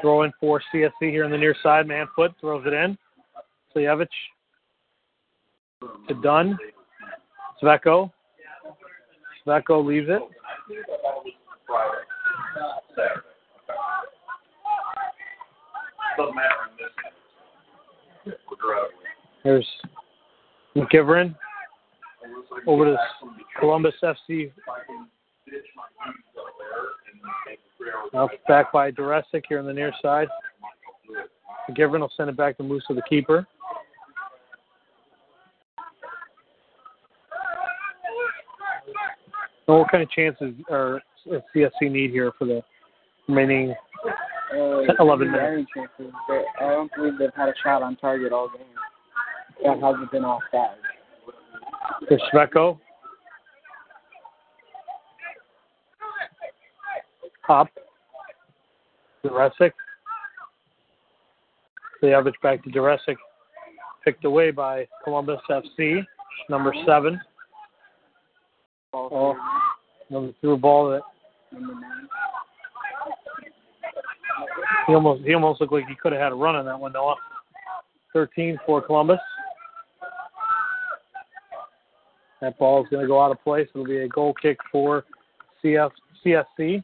[0.00, 1.88] throwing for CSC here on the near side.
[1.88, 2.96] Manfoot throws it in.
[3.74, 4.06] Suljevic
[6.08, 6.56] to Dunn.
[7.60, 8.12] Sveko.
[9.44, 10.22] Sveko leaves it.
[16.16, 18.36] Doesn't matter in this.
[19.42, 19.68] There's
[20.76, 21.34] McGivern
[22.66, 22.96] over to
[23.58, 24.50] Columbus FC.
[28.12, 30.28] Now back by Duresic here on the near side.
[31.68, 33.46] McGivern will send it back to Musa, the keeper.
[39.66, 42.62] So what kind of chances are does CSC need here for the
[43.28, 43.74] remaining
[44.54, 45.70] Uh, 11 minutes.
[46.60, 48.66] I don't believe they've had a shot on target all game.
[49.64, 50.76] That hasn't been offside.
[52.08, 52.78] for Sveko?
[57.48, 57.68] Up.
[59.24, 59.72] Duresic.
[62.02, 63.16] Suljevic back to Duresic.
[64.04, 66.04] Picked away by Columbus FC,
[66.50, 67.20] number seven.
[68.92, 69.36] Ball Oh,
[70.10, 71.02] number threw a ball that
[71.52, 72.08] number nine.
[74.86, 76.92] He almost he almost looked like he could have had a run on that one,
[76.92, 77.16] Noah.
[78.12, 79.18] Thirteen for Columbus.
[82.40, 83.68] That ball is going to go out of place.
[83.74, 85.04] It'll be a goal kick for
[85.62, 85.90] CF,
[86.24, 86.82] CSC.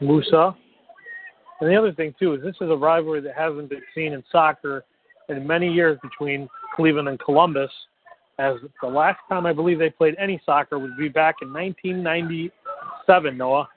[0.00, 0.54] Musa.
[1.60, 4.24] And the other thing too is this is a rivalry that hasn't been seen in
[4.32, 4.84] soccer
[5.28, 7.70] in many years between Cleveland and Columbus.
[8.38, 13.36] As the last time I believe they played any soccer would be back in 1997.
[13.36, 13.68] Noah,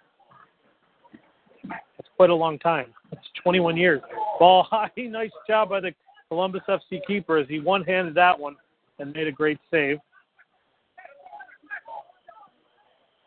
[1.70, 2.94] that's quite a long time.
[3.12, 4.02] That's 21 years.
[4.40, 5.94] Ball high, nice job by the
[6.30, 8.56] Columbus FC keeper as he one-handed that one
[9.00, 9.98] and made a great save.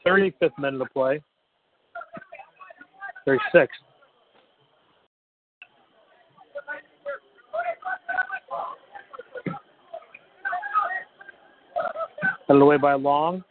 [0.06, 1.22] 35th minute of play.
[3.26, 3.68] 36th.
[12.48, 13.44] Headed away by Long.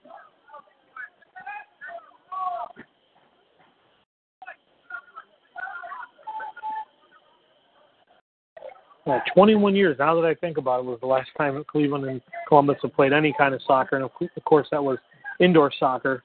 [9.06, 9.96] Yeah, 21 years.
[10.00, 13.14] Now that I think about it, was the last time Cleveland and Columbus have played
[13.14, 14.12] any kind of soccer, and of
[14.44, 14.98] course that was
[15.40, 16.24] indoor soccer.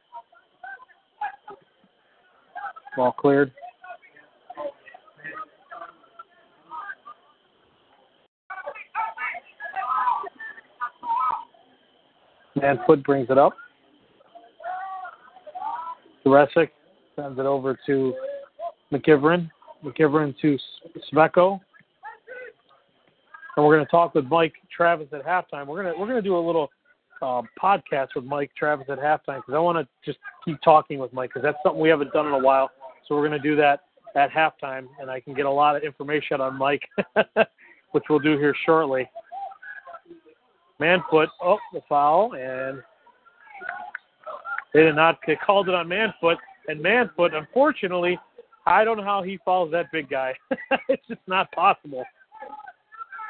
[2.97, 3.53] Ball cleared.
[12.63, 13.53] Manfoot brings it up.
[16.25, 16.71] Duresic
[17.17, 18.15] sends it over to
[18.93, 19.51] McGivern.
[19.85, 20.57] McGivern to
[21.13, 21.61] Sveko.
[23.57, 25.67] And we're going to talk with Mike Travis at halftime.
[25.67, 26.71] We're going to we're going to do a little
[27.21, 31.13] uh, podcast with Mike Travis at halftime because I want to just keep talking with
[31.13, 32.71] Mike because that's something we haven't done in a while.
[33.07, 33.81] So we're going to do that
[34.15, 36.83] at halftime, and I can get a lot of information on Mike,
[37.93, 39.09] which we'll do here shortly.
[40.83, 42.83] Manfoot, oh, the foul, and
[44.75, 45.21] they did not.
[45.25, 48.19] They called it on Manfoot, and Manfoot, unfortunately,
[48.67, 50.35] I don't know how he follows that big guy.
[50.89, 52.03] it's just not possible.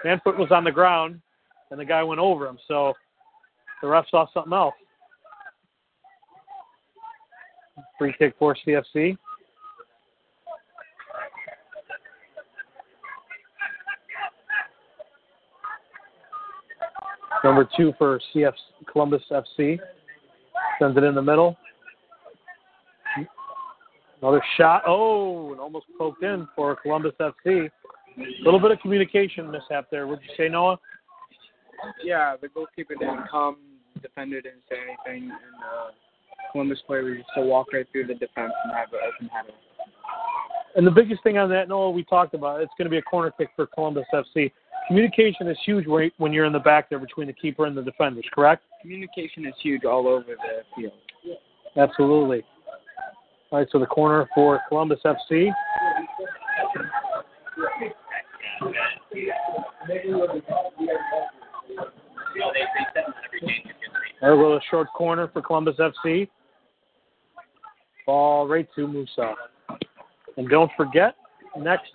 [0.03, 1.21] Manfoot was on the ground,
[1.71, 2.59] and the guy went over him.
[2.67, 2.95] So
[3.83, 4.75] the ref saw something else.
[7.99, 9.19] Free kick for CFC.
[17.45, 18.53] Number two for CF
[18.91, 19.79] Columbus FC.
[20.79, 21.57] Sends it in the middle.
[24.21, 24.83] Another shot.
[24.87, 27.69] Oh, and almost poked in for Columbus FC.
[28.17, 30.07] A little bit of communication mishap there.
[30.07, 30.79] Would you say, Noah?
[32.05, 33.57] Yeah, the goalkeeper didn't come,
[34.01, 35.91] defender didn't say anything, and uh,
[36.53, 39.53] Columbus player was just to walk right through the defense and have an open header.
[40.77, 43.03] And the biggest thing on that, Noah, we talked about, it's going to be a
[43.03, 44.53] corner kick for Columbus FC.
[44.89, 48.25] Communication is huge when you're in the back there between the keeper and the defenders,
[48.35, 48.65] correct?
[48.81, 50.93] Communication is huge all over the field.
[51.77, 52.43] Absolutely.
[53.51, 55.51] All right, so the corner for Columbus FC.
[64.21, 66.29] There goes a short corner for Columbus FC.
[68.07, 69.35] Ball right to Musa.
[70.37, 71.15] And don't forget,
[71.59, 71.91] next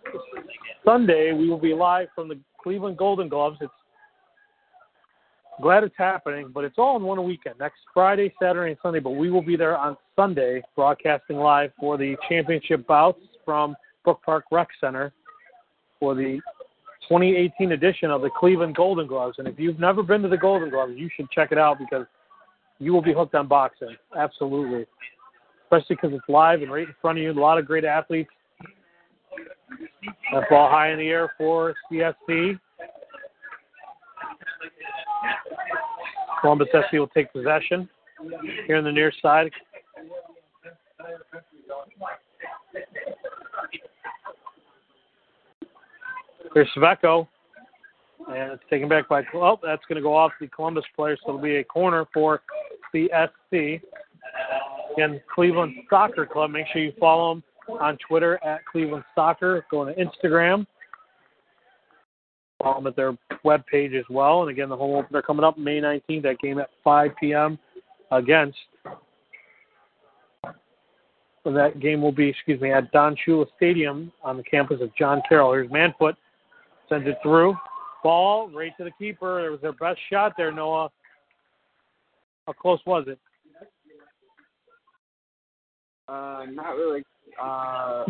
[0.85, 3.57] Sunday we will be live from the Cleveland Golden Gloves.
[3.61, 3.71] It's
[5.61, 7.55] glad it's happening, but it's all in one weekend.
[7.61, 8.99] Next Friday, Saturday, and Sunday.
[8.99, 14.19] But we will be there on Sunday, broadcasting live for the championship bouts from Brook
[14.25, 15.13] Park Rec Center
[15.97, 16.41] for the
[17.07, 19.35] 2018 edition of the Cleveland Golden Gloves.
[19.37, 22.05] And if you've never been to the Golden Gloves, you should check it out because
[22.79, 23.95] you will be hooked on boxing.
[24.17, 24.85] Absolutely.
[25.63, 27.31] Especially because it's live and right in front of you.
[27.31, 28.29] A lot of great athletes.
[30.33, 32.59] That ball high in the air for CSC.
[36.41, 37.89] Columbus FC will take possession
[38.65, 39.51] here on the near side.
[46.53, 47.27] Here's Sveko.
[48.29, 51.29] And it's taken back by, oh, that's going to go off the Columbus player, so
[51.29, 52.41] it'll be a corner for
[52.93, 53.81] the SC.
[54.93, 56.51] Again, Cleveland Soccer Club.
[56.51, 59.65] Make sure you follow them on Twitter at Cleveland Soccer.
[59.69, 60.65] Go to Instagram.
[62.61, 64.41] Follow them at their web page as well.
[64.41, 66.23] And again, the home opener coming up May 19th.
[66.23, 67.59] That game at 5 p.m.
[68.11, 68.57] against.
[71.43, 74.93] So that game will be, excuse me, at Don Shula Stadium on the campus of
[74.97, 75.53] John Carroll.
[75.53, 76.15] Here's Manfoot.
[76.89, 77.55] Sends it through.
[78.03, 79.45] Ball right to the keeper.
[79.45, 80.89] It was their best shot there, Noah.
[82.45, 83.19] How close was it?
[86.07, 87.03] Uh, not really.
[87.41, 88.05] Uh,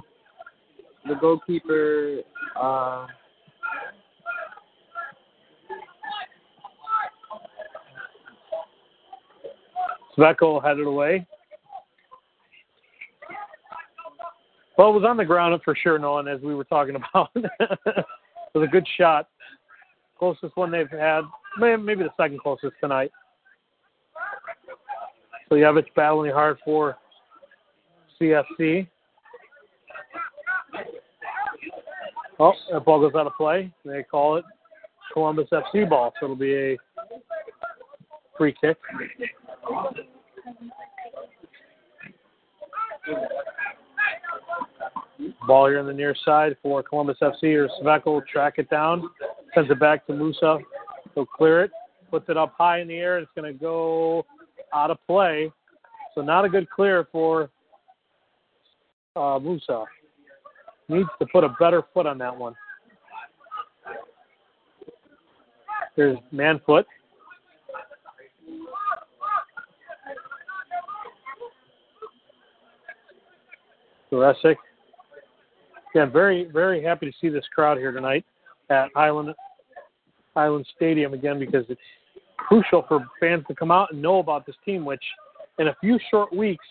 [1.08, 2.22] the goalkeeper.
[2.60, 3.08] Uh,
[10.18, 11.28] Sveko headed away.
[14.78, 17.30] Well, it was on the ground for sure, Nolan, as we were talking about.
[17.36, 18.06] it
[18.54, 19.30] was a good shot.
[20.20, 21.22] Closest one they've had,
[21.60, 23.12] maybe the second closest tonight.
[25.50, 26.98] So Yevich battling hard for
[28.20, 28.88] CFC.
[32.40, 33.72] Oh, that ball goes out of play.
[33.84, 34.46] They call it
[35.12, 36.78] Columbus FC ball, so it'll be a
[38.38, 38.78] free kick.
[45.48, 47.56] Ball here on the near side for Columbus FC.
[47.56, 49.10] Or Sveko track it down,
[49.56, 50.60] sends it back to Musa.
[51.16, 51.72] He'll clear it,
[52.12, 53.18] puts it up high in the air.
[53.18, 54.26] It's going to go
[54.74, 55.52] out of play.
[56.14, 57.50] So not a good clear for
[59.16, 59.86] uh, Musa.
[60.90, 62.54] Needs to put a better foot on that one.
[65.96, 66.86] There's Manfoot.
[74.12, 74.56] Duresic.
[75.94, 78.24] Yeah, very, very happy to see this crowd here tonight
[78.70, 79.34] at Highland
[80.36, 81.82] Island Stadium again because it's
[82.38, 85.04] crucial for fans to come out and know about this team, which
[85.58, 86.66] in a few short weeks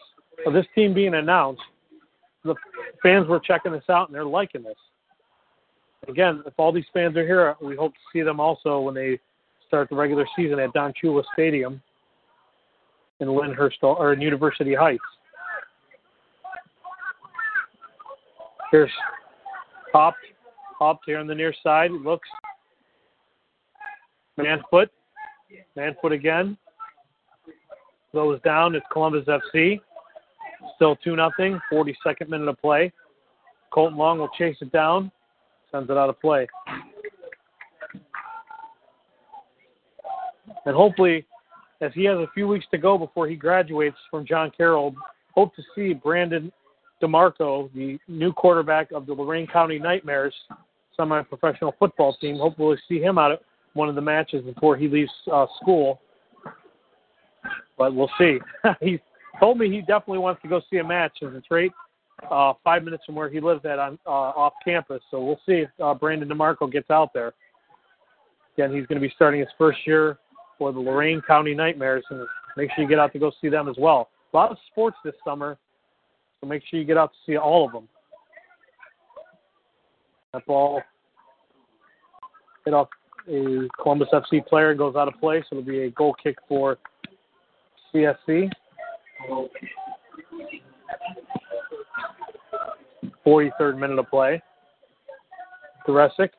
[0.46, 1.62] of this team being announced,
[2.46, 2.54] the
[3.02, 4.76] fans were checking this out and they're liking this.
[6.08, 9.18] Again, if all these fans are here, we hope to see them also when they
[9.66, 11.82] start the regular season at Don Shula Stadium.
[13.20, 15.02] in Lyndhurst or in University Heights.
[18.70, 18.90] Here's
[19.92, 20.18] popped,
[20.78, 21.90] popped here on the near side.
[21.90, 22.28] Looks
[24.36, 24.90] man foot,
[25.76, 26.56] Manfoot again.
[28.12, 28.74] Goes down.
[28.74, 29.80] It's Columbus FC.
[30.76, 31.60] Still two nothing.
[31.72, 32.92] 42nd minute of play.
[33.70, 35.10] Colton Long will chase it down.
[35.72, 36.46] Sends it out of play.
[40.64, 41.24] And hopefully,
[41.80, 44.94] as he has a few weeks to go before he graduates from John Carroll,
[45.34, 46.52] hope to see Brandon
[47.02, 50.34] DeMarco, the new quarterback of the Lorain County Nightmares
[50.96, 52.38] semi-professional football team.
[52.38, 53.42] Hopefully, we'll see him out at
[53.74, 56.00] one of the matches before he leaves uh, school.
[57.76, 58.38] But we'll see.
[58.80, 58.98] he
[59.40, 61.72] told me he definitely wants to go see a match, and it's right
[62.30, 65.00] uh, five minutes from where he lives at on uh, off campus.
[65.10, 67.34] So we'll see if uh, Brandon DeMarco gets out there.
[68.56, 70.18] Again, he's going to be starting his first year
[70.58, 72.26] for the Lorain County Nightmares, and
[72.56, 74.08] make sure you get out to go see them as well.
[74.32, 75.58] A lot of sports this summer,
[76.40, 77.88] so make sure you get out to see all of them.
[80.32, 80.82] That ball
[82.64, 82.88] hit off
[83.28, 86.78] a Columbus FC player, goes out of play, so it'll be a goal kick for
[87.94, 88.50] CSC.
[93.26, 94.42] 43rd minute of play.
[95.86, 96.30] Duresic.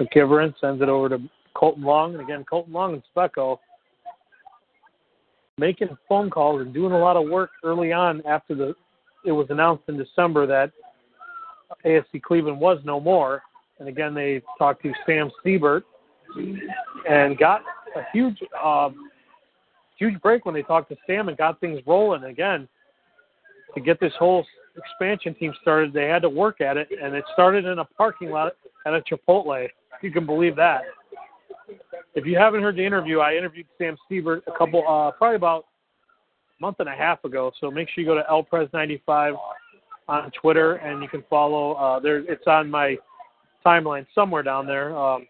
[0.00, 1.18] McGivern sends it over to
[1.54, 2.14] Colton Long.
[2.14, 3.58] And again, Colton Long and Sveko
[5.58, 8.74] making phone calls and doing a lot of work early on after the
[9.24, 10.70] it was announced in December that
[11.84, 13.42] ASC Cleveland was no more.
[13.78, 15.84] And again, they talked to Sam Siebert
[17.08, 17.62] and got
[17.96, 18.90] a huge, uh,
[19.96, 22.24] huge break when they talked to Sam and got things rolling.
[22.24, 22.68] Again,
[23.74, 24.44] to get this whole
[24.76, 28.30] expansion team started, they had to work at it, and it started in a parking
[28.30, 28.52] lot
[28.86, 29.68] at a Chipotle.
[30.02, 30.82] You can believe that.
[32.14, 35.66] If you haven't heard the interview, I interviewed Sam Siebert a couple, uh, probably about
[36.58, 37.52] a month and a half ago.
[37.60, 39.36] So make sure you go to LPres95
[40.08, 41.74] on Twitter, and you can follow.
[41.74, 42.96] Uh, there, it's on my
[43.68, 44.96] timeline somewhere down there.
[44.96, 45.26] Um,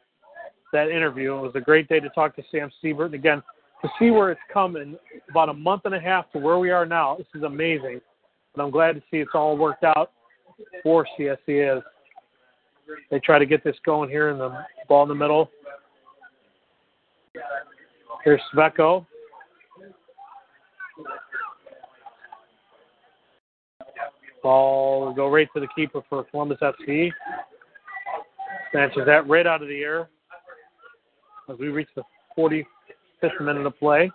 [0.72, 1.34] that interview.
[1.34, 3.07] It was a great day to talk to Sam Siebert.
[3.07, 3.43] And again,
[3.82, 4.97] to see where it's come in
[5.30, 8.01] about a month and a half to where we are now, this is amazing.
[8.55, 10.12] And I'm glad to see it's all worked out
[10.82, 11.82] for CSC
[13.11, 15.51] they try to get this going here in the ball in the middle.
[18.24, 19.07] Here's Sveko.
[24.43, 27.11] Ball go right to the keeper for Columbus FC.
[28.73, 30.09] Snatches that right out of the air
[31.51, 32.03] as we reach the
[32.37, 32.64] 45th
[33.41, 34.11] minute of play.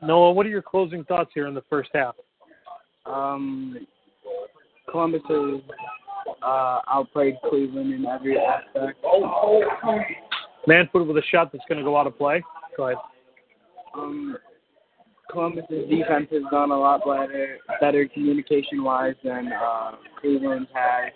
[0.00, 2.14] Noah, what are your closing thoughts here in the first half?
[3.06, 3.86] Um,
[4.90, 5.60] Columbus has
[6.42, 8.98] uh, outplayed Cleveland in every aspect.
[10.66, 12.42] Manfoot with a shot that's going to go out of play.
[12.76, 12.98] Go ahead.
[13.94, 14.36] Um,
[15.30, 21.12] Columbus's defense has done a lot better, better communication-wise than uh, Cleveland has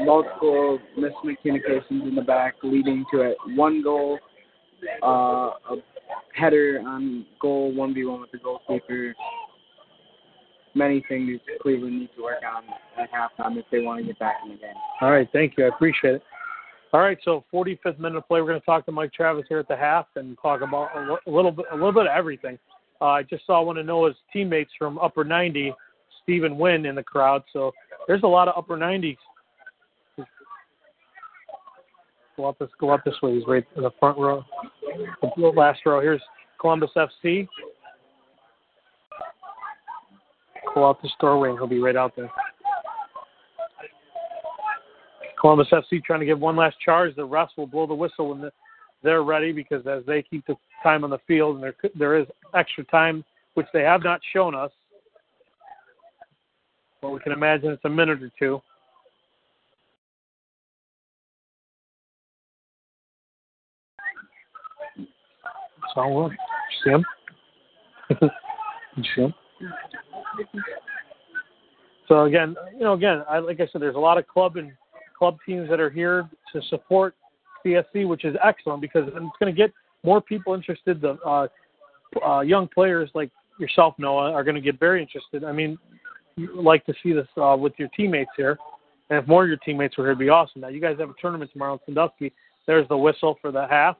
[0.00, 4.18] multiple miscommunications in the back, leading to a one goal,
[5.02, 5.76] uh, a
[6.34, 9.14] header on goal, one v one with the goalkeeper.
[10.74, 12.64] Many things Cleveland needs to work on
[13.00, 14.74] at halftime if they want to get back in the game.
[15.00, 15.66] All right, thank you.
[15.66, 16.22] I appreciate it.
[16.92, 18.40] All right, so 45th minute of play.
[18.40, 20.90] We're going to talk to Mike Travis here at the half and talk about
[21.26, 22.58] a little bit, a little bit of everything.
[23.00, 25.72] Uh, I just saw one of Noah's teammates from Upper 90,
[26.22, 27.42] Stephen Wynn, in the crowd.
[27.52, 27.72] So
[28.06, 29.18] there's a lot of Upper 90
[32.36, 33.34] Go up this go up this way.
[33.34, 34.44] He's right in the front row.
[35.36, 36.00] The last row.
[36.00, 36.22] Here's
[36.60, 37.46] Columbus FC.
[40.74, 42.30] Go out this doorway and he'll be right out there.
[45.40, 47.14] Columbus FC trying to give one last charge.
[47.14, 48.50] The refs will blow the whistle when
[49.02, 52.26] they're ready because as they keep the time on the field and there there is
[52.54, 54.70] extra time which they have not shown us.
[57.00, 58.60] But we can imagine it's a minute or two.
[65.96, 66.30] You
[66.84, 67.04] see him?
[72.08, 74.72] So again, you know, again, I, like I said, there's a lot of club and
[75.18, 77.14] club teams that are here to support
[77.64, 79.72] CSC, which is excellent because it's going to get
[80.02, 81.00] more people interested.
[81.00, 81.46] The uh,
[82.24, 85.44] uh, young players like yourself, Noah, are going to get very interested.
[85.44, 85.78] I mean,
[86.36, 88.58] you like to see this uh, with your teammates here,
[89.08, 90.60] and if more of your teammates were here, it'd be awesome.
[90.60, 92.32] Now you guys have a tournament tomorrow in Sandusky.
[92.66, 93.96] There's the whistle for the half,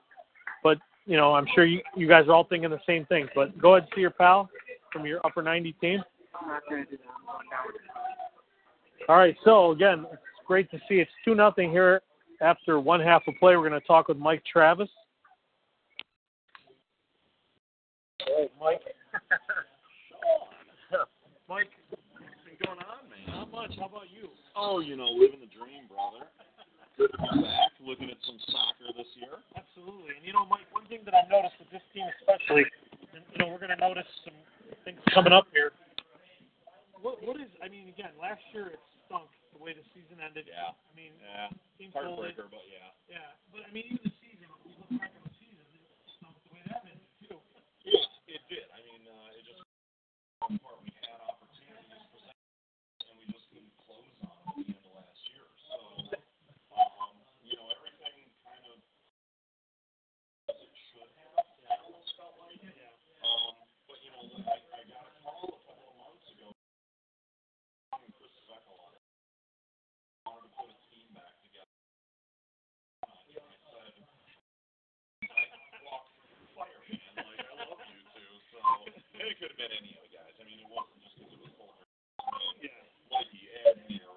[0.63, 3.29] but you know, I'm sure you, you guys are all thinking the same thing.
[3.35, 4.49] But go ahead, see your pal
[4.93, 6.03] from your upper 90 team.
[9.09, 9.37] All right.
[9.45, 10.97] So again, it's great to see.
[10.97, 12.01] It's two nothing here
[12.41, 13.57] after one half of play.
[13.57, 14.89] We're going to talk with Mike Travis.
[18.27, 18.81] Hey, Mike.
[21.49, 22.03] Mike, what's
[22.47, 23.37] been going on, man?
[23.37, 23.75] Not much.
[23.79, 24.31] How about you?
[24.57, 26.27] Oh, you know, living the dream, brother
[26.99, 29.43] back looking at some soccer this year.
[29.59, 30.17] Absolutely.
[30.17, 32.65] And, you know, Mike, one thing that I've noticed with this team especially,
[33.13, 34.37] and, you know, we're going to notice some
[34.87, 35.75] things coming up here.
[37.03, 40.49] What, what is, I mean, again, last year it stunk the way the season ended.
[40.49, 40.73] Yeah.
[40.73, 41.53] I mean, yeah.
[41.77, 42.91] Team Heartbreaker, but yeah.
[43.11, 43.31] Yeah.
[43.53, 45.85] But, I mean, even the season, You look back on the season, it
[46.17, 47.37] stunk the way that ended, too.
[47.85, 48.01] Yeah,
[48.33, 48.65] it did.
[48.73, 49.61] I mean, uh, it just
[79.25, 80.37] And it could have been any of the guys.
[80.37, 81.89] I mean, it wasn't just because it was Holder.
[82.61, 82.77] Yeah.
[83.09, 84.14] Mikey, Ed, you know.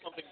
[0.00, 0.31] something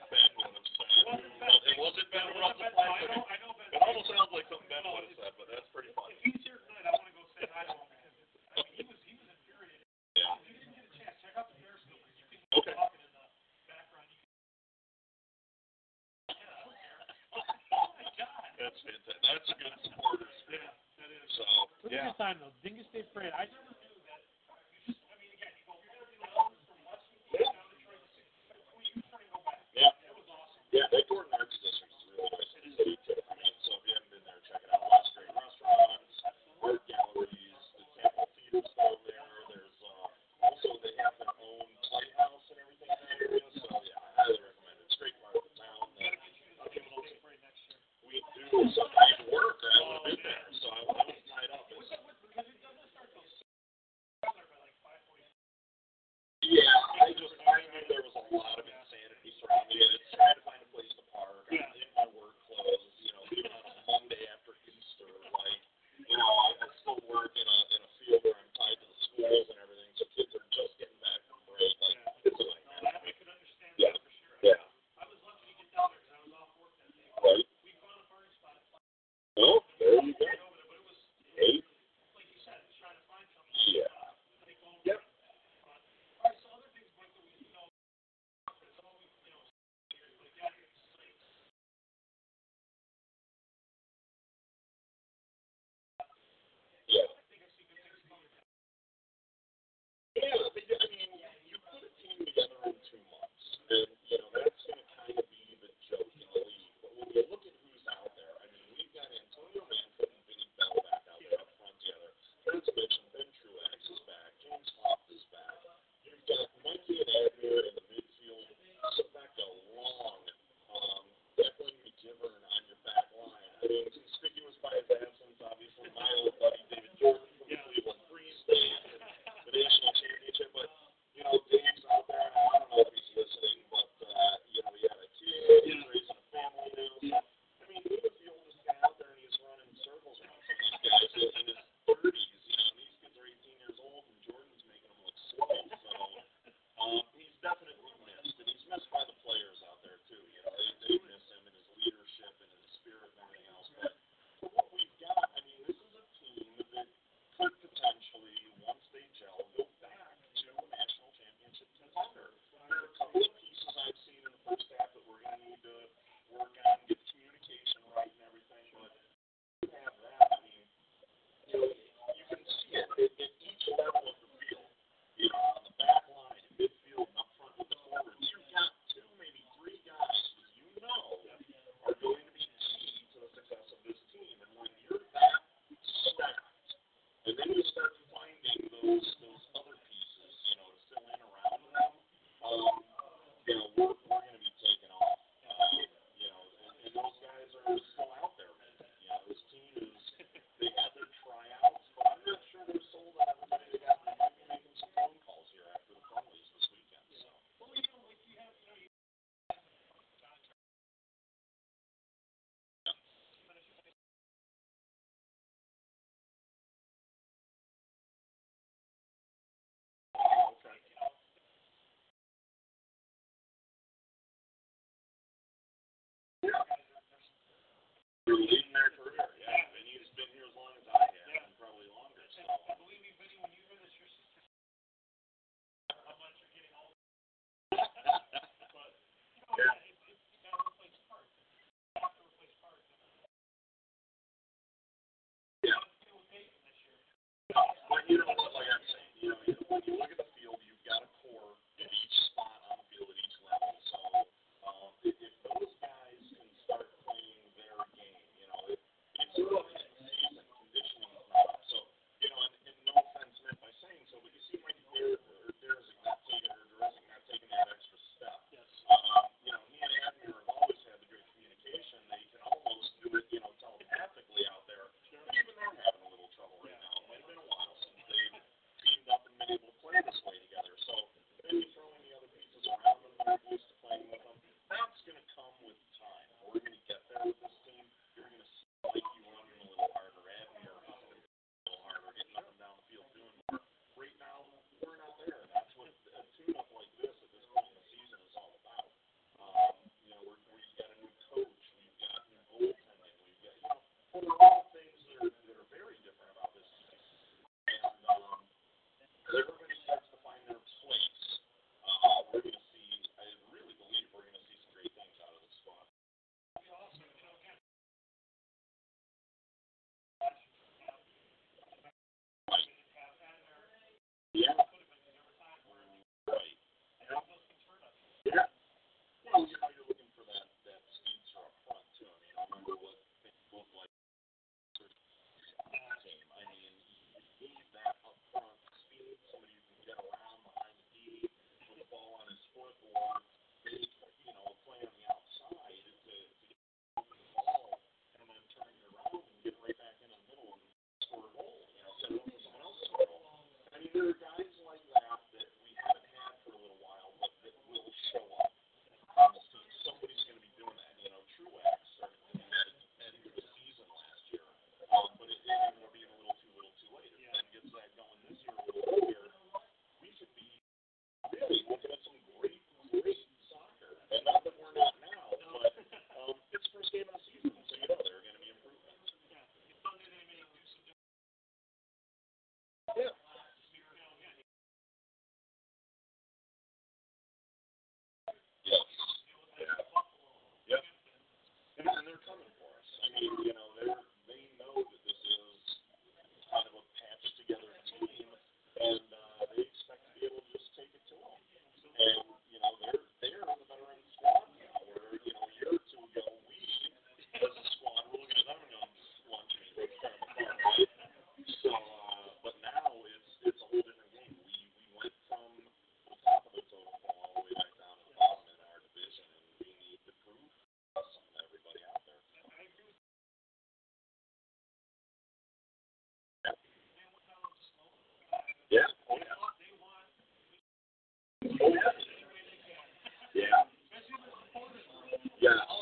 [435.51, 435.79] Yeah.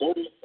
[0.00, 0.37] 30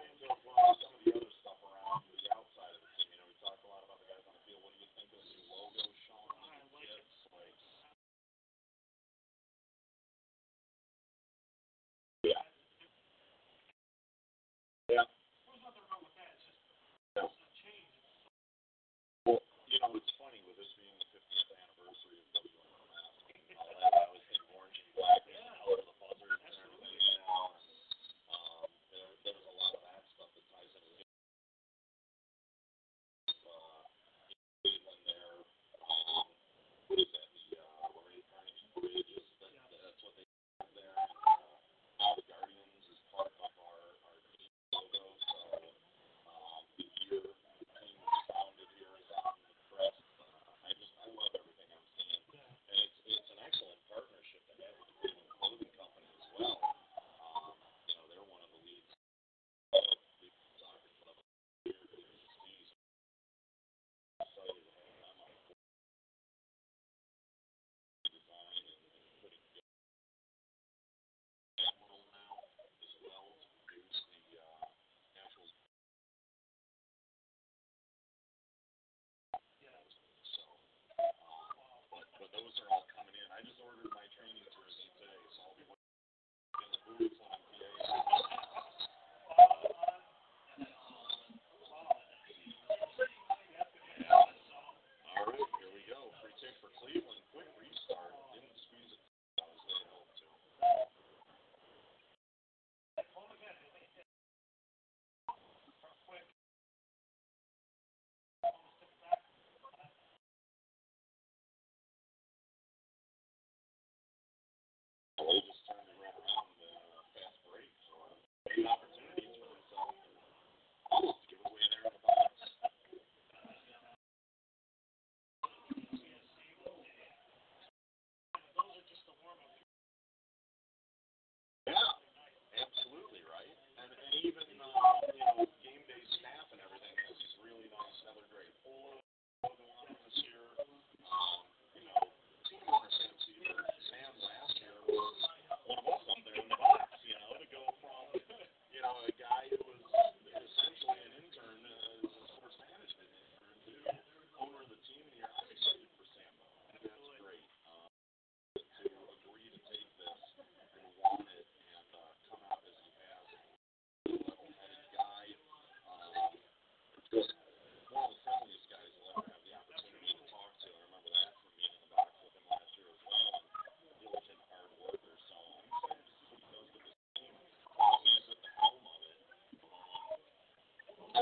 [83.43, 84.02] just ordered my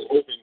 [0.09, 0.39] open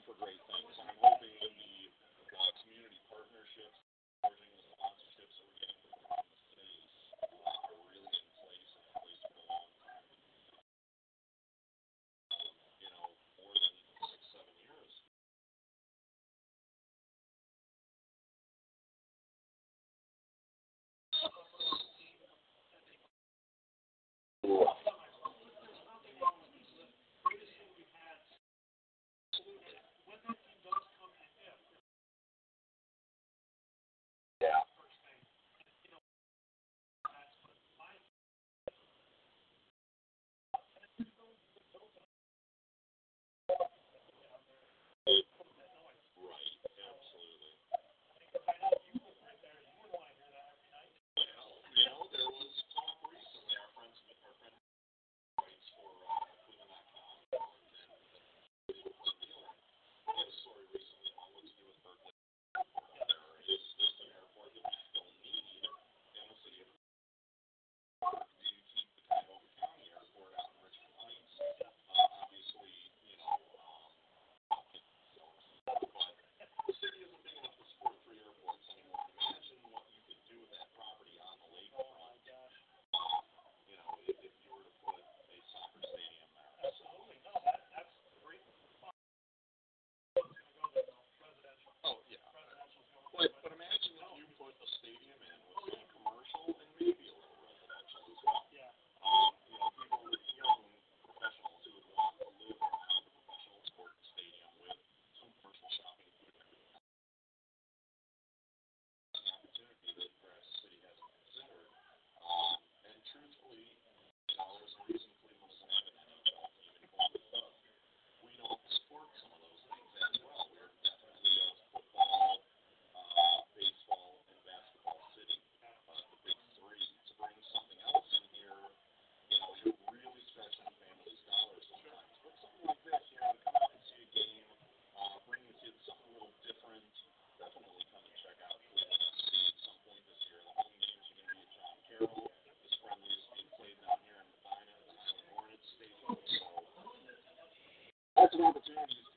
[148.34, 149.07] lots of opportunities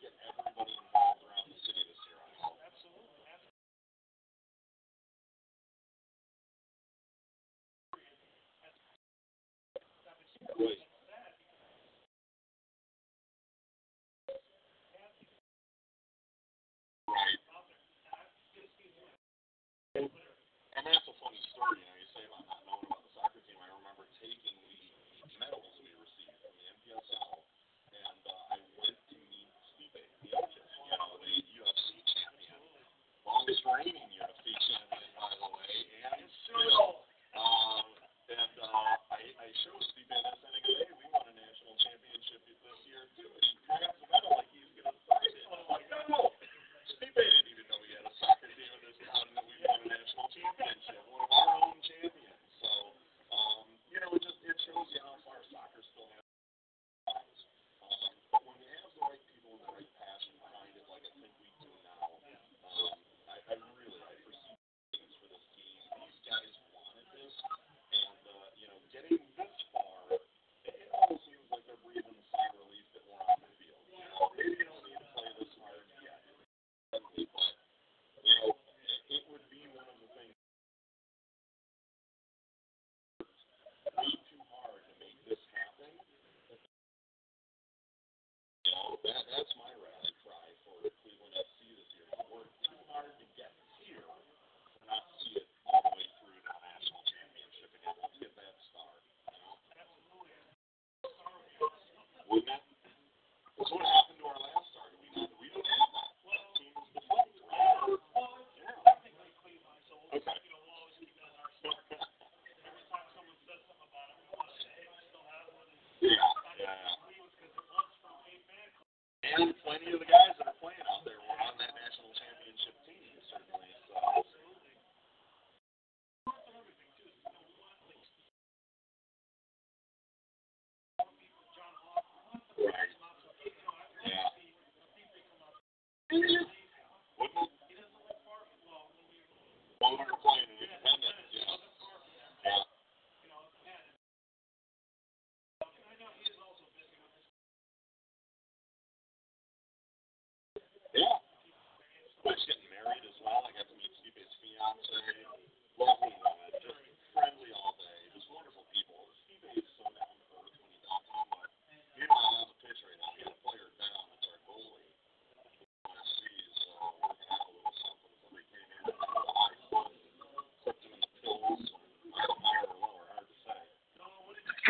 [119.84, 120.31] any of the guys?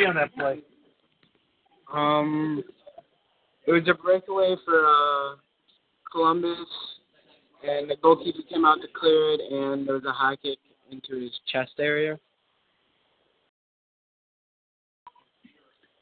[0.02, 0.60] see on that play?
[1.94, 2.64] Um,
[3.68, 5.36] it was a breakaway for uh,
[6.12, 6.68] Columbus,
[7.64, 10.60] and the goalkeeper came out to clear it, and there was a high kick
[10.92, 12.18] into his chest area.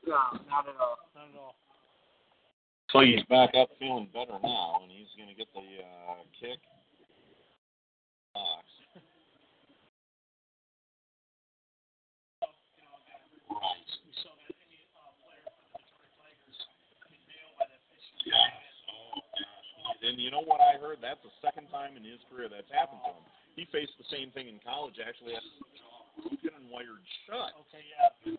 [0.08, 0.16] No,
[0.50, 0.98] not at all.
[1.16, 1.56] Not at all.
[2.92, 6.60] So he's back up feeling better now, and he's going to get the uh, kick.
[20.20, 21.00] And you know what I heard?
[21.00, 23.24] That's the second time in his career that's happened to him.
[23.56, 25.00] He faced the same thing in college.
[25.00, 25.48] Actually, had
[26.20, 27.56] broken and wired shut.
[27.72, 28.36] Okay, yeah.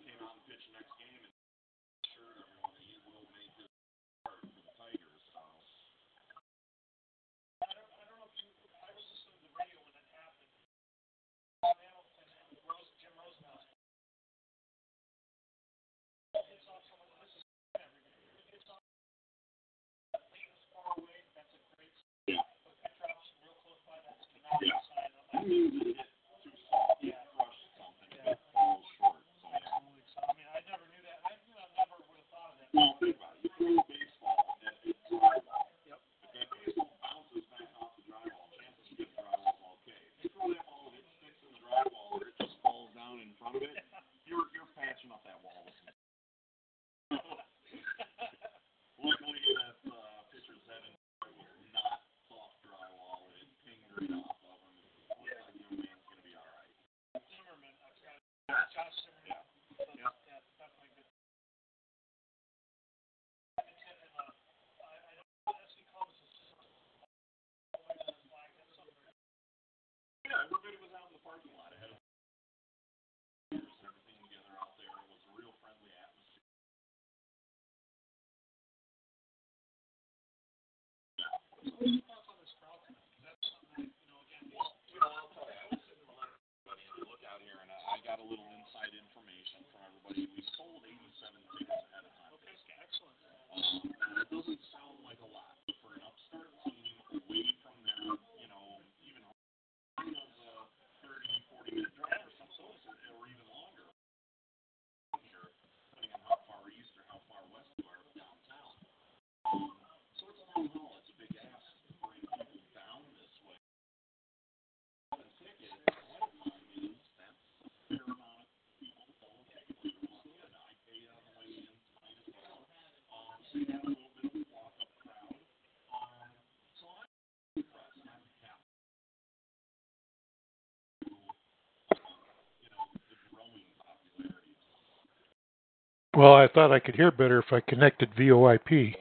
[136.16, 138.94] Well, I thought I could hear better if I connected VoIP.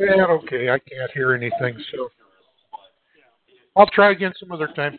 [0.00, 0.70] Yeah, okay.
[0.70, 2.08] I can't hear anything, so
[3.76, 4.98] I'll try again some other time.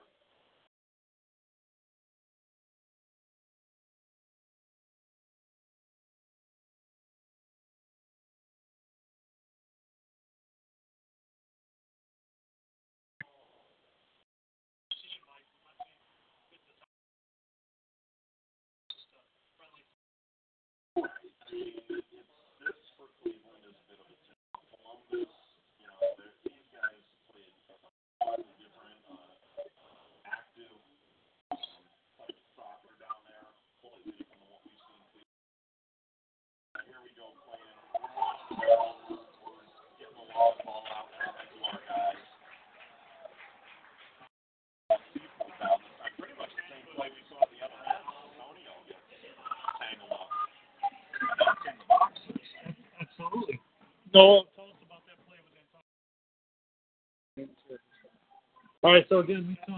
[54.13, 55.55] No, tell us about that play with
[57.37, 57.79] Antonio.
[58.83, 59.73] All right, so again, we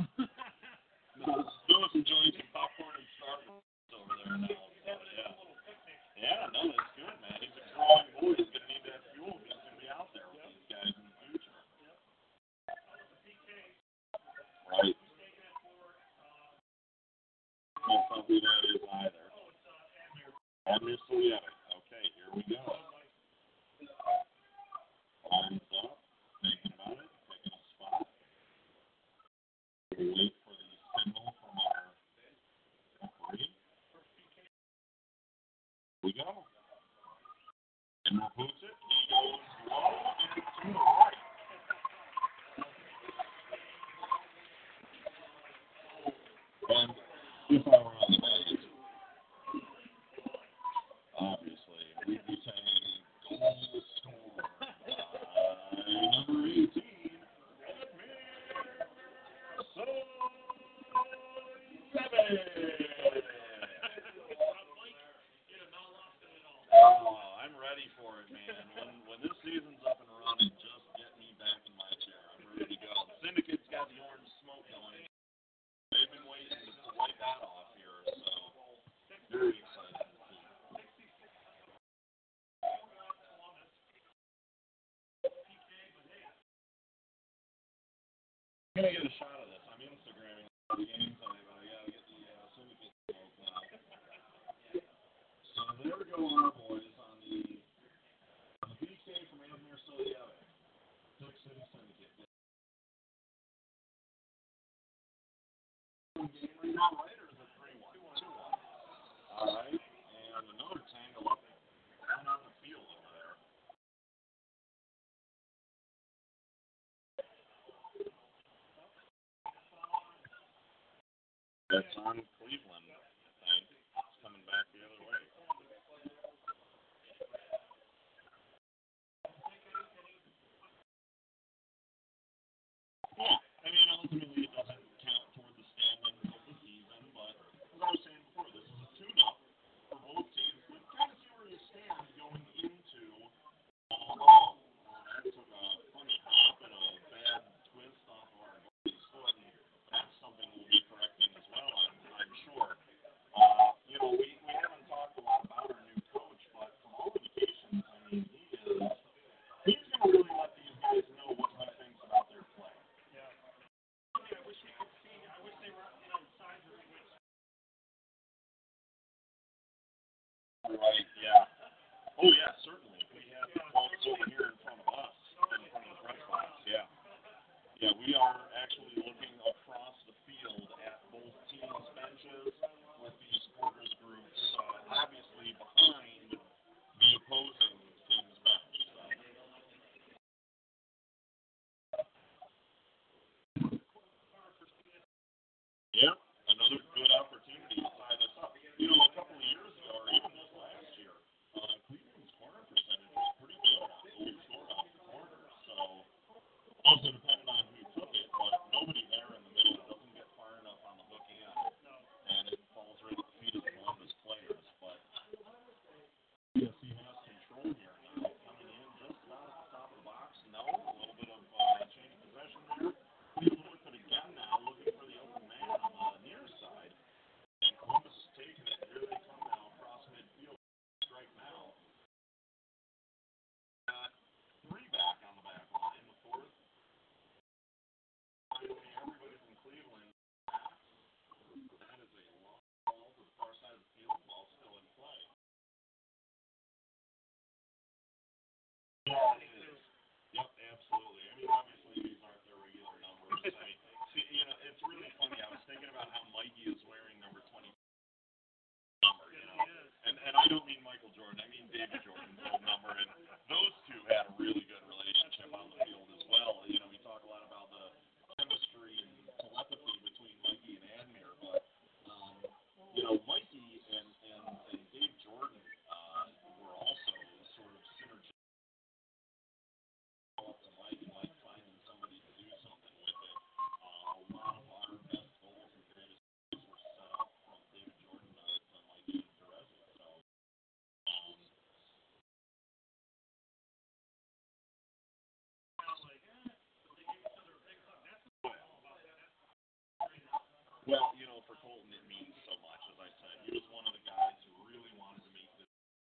[300.84, 302.81] Well, you know, for Colton, it means so much.
[302.91, 305.69] As I said, he was one of the guys who really wanted to make this.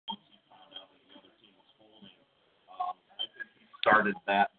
[0.07, 2.15] Once he found out that the other team was folding,
[2.71, 4.55] um, I think he started that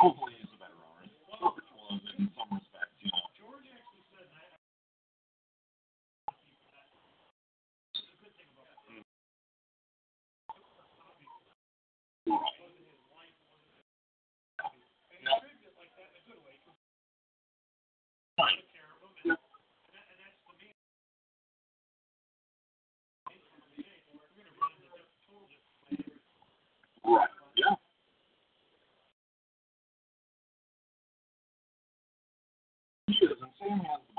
[0.00, 1.06] hopefully is a better owner.
[1.40, 2.69] George was in some respects.
[33.70, 34.09] Yeah.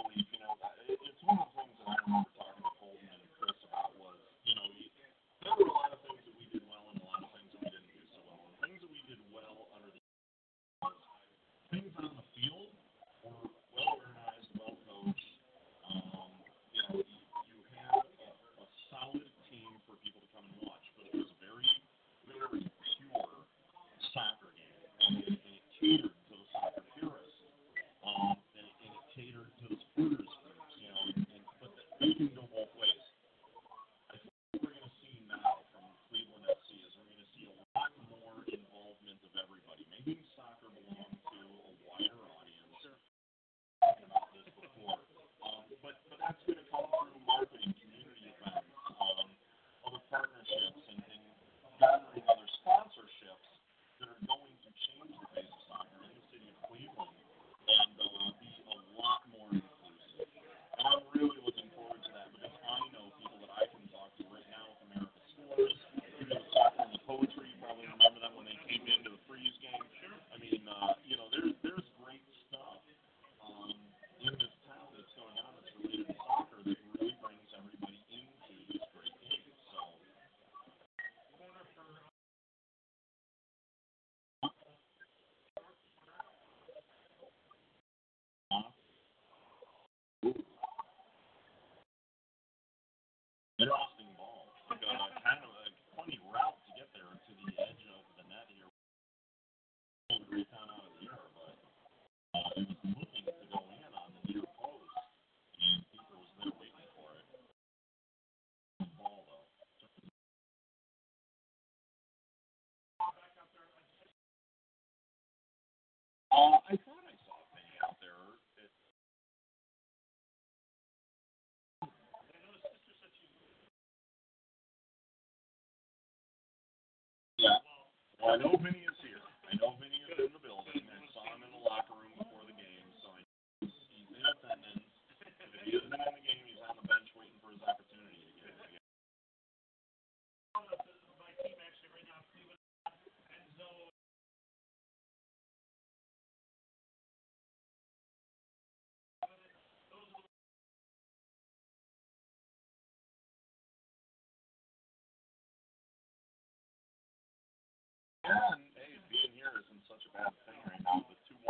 [128.32, 128.81] I know many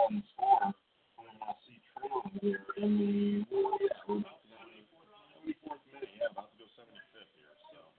[0.01, 0.73] on the score
[1.21, 6.09] when I see Truman here in the yeah, we're about to go 74th minute.
[6.17, 7.53] Yeah, about to go 75th here.
[7.69, 7.93] So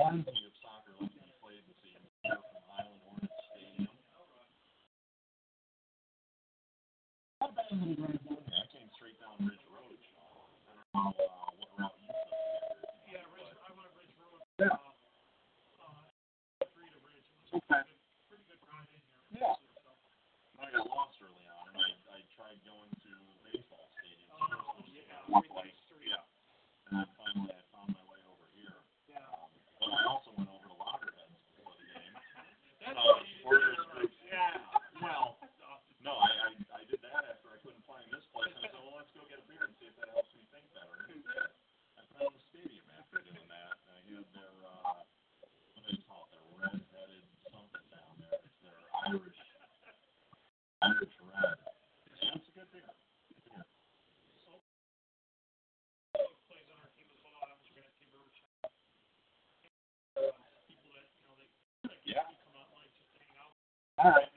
[0.00, 3.92] plenty of soccer left to be played this evening here from Island Hornets Stadium.
[7.44, 10.00] I came straight down Ridge Road.
[10.96, 11.35] I don't know.
[25.36, 25.75] one place.
[64.06, 64.35] All right.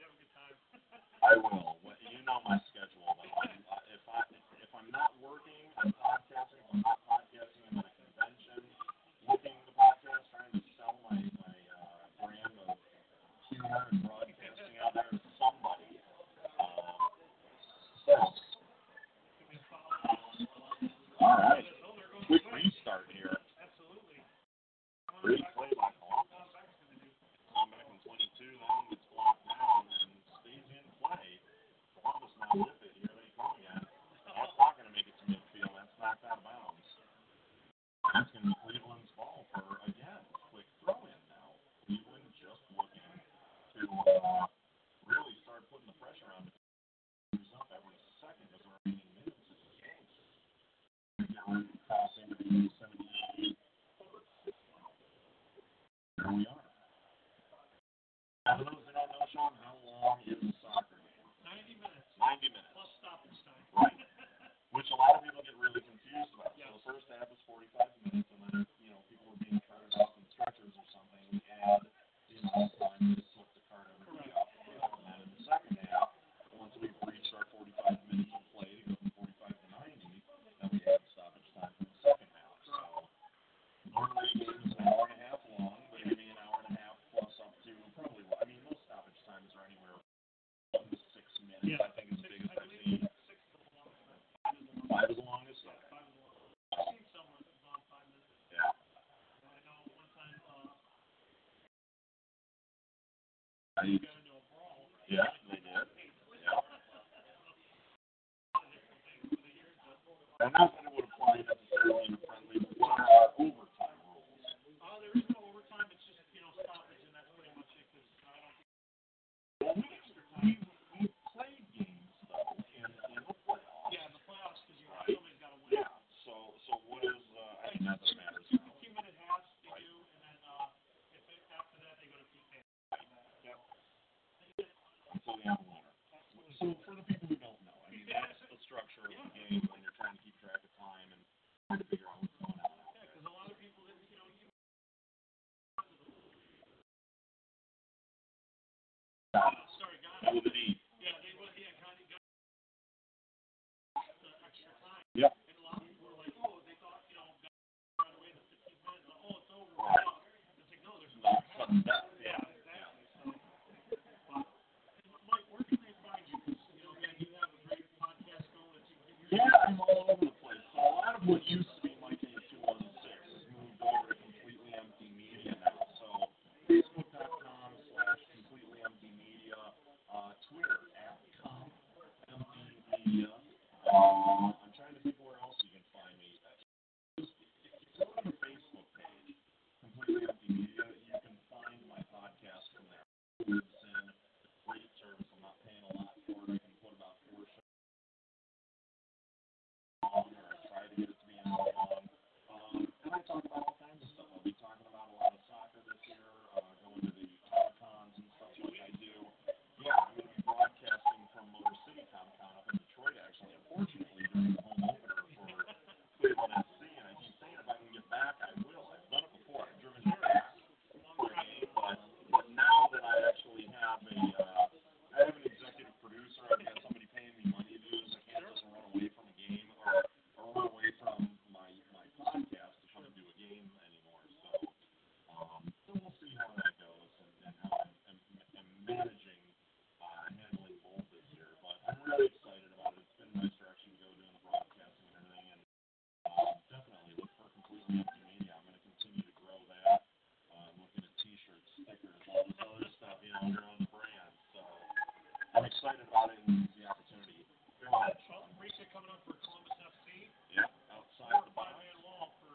[256.30, 257.42] broaden the opportunity.
[257.82, 257.90] Yeah,
[258.30, 258.46] Sean
[258.94, 260.30] coming up for Columbus FC.
[260.54, 261.74] Yeah, outside the box.
[261.74, 262.54] Ryan Wall for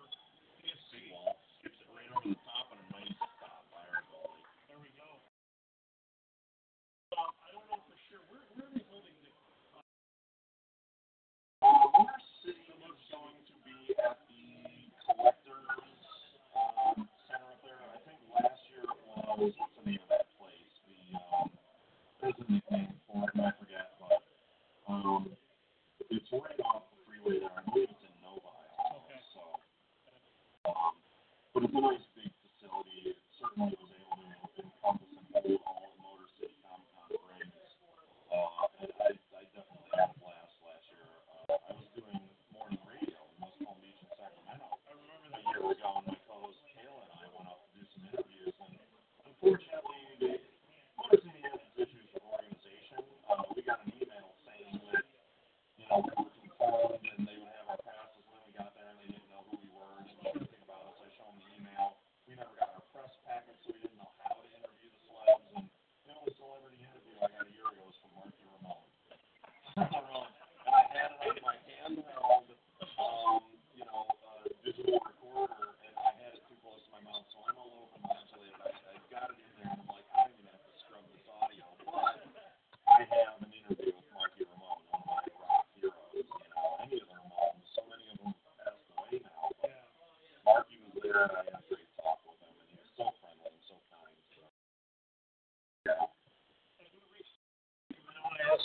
[0.63, 1.11] PSC.
[1.11, 1.35] Wall.
[1.59, 4.47] Skips it right over the top on a nice stop by our goalie.
[4.71, 5.09] There we go.
[7.19, 8.23] Uh, I don't know for sure.
[8.31, 9.31] Where, where are they holding the...
[9.75, 9.83] Uh,
[11.99, 12.63] Winter City
[25.05, 25.29] um,
[26.09, 26.74] it's right on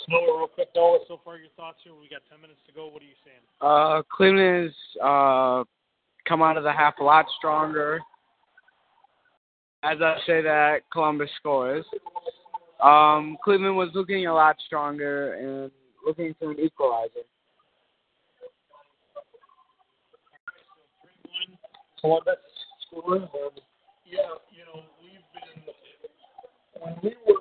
[0.09, 1.93] sure real quick, Noah, so far your thoughts here.
[1.93, 2.87] We got 10 minutes to go.
[2.87, 3.41] What are you saying?
[3.61, 5.63] Uh, Cleveland has uh,
[6.27, 7.99] come out of the half a lot stronger.
[9.83, 11.85] As I say that, Columbus scores.
[12.83, 15.71] Um, Cleveland was looking a lot stronger and
[16.05, 17.25] looking for an equalizer.
[22.01, 22.41] Columbus.
[22.93, 23.29] Um,
[24.05, 25.63] yeah, you know, we've been
[26.81, 27.40] when we were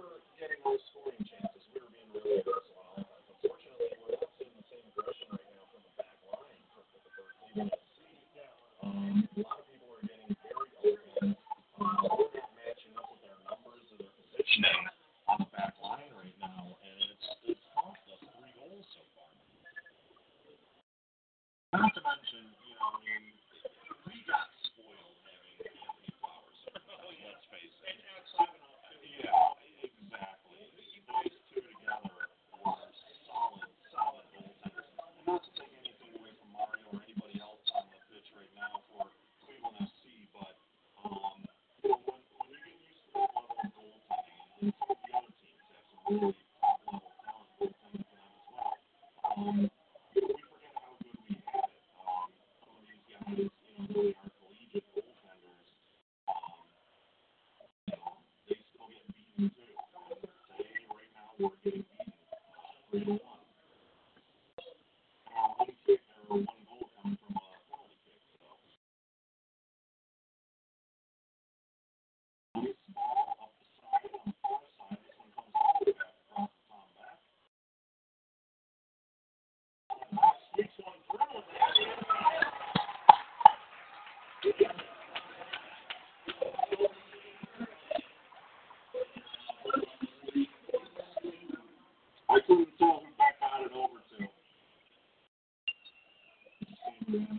[97.11, 97.37] Mm-hmm.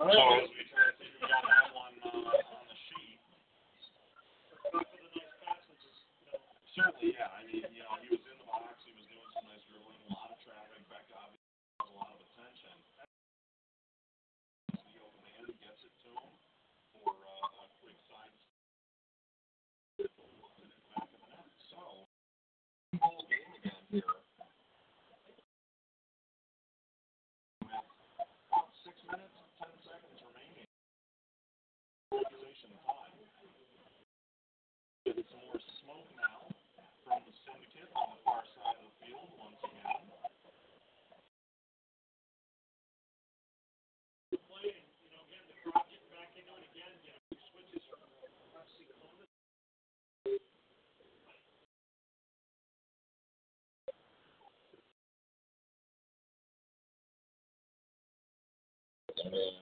[0.00, 0.48] All right.
[59.20, 59.61] Amen.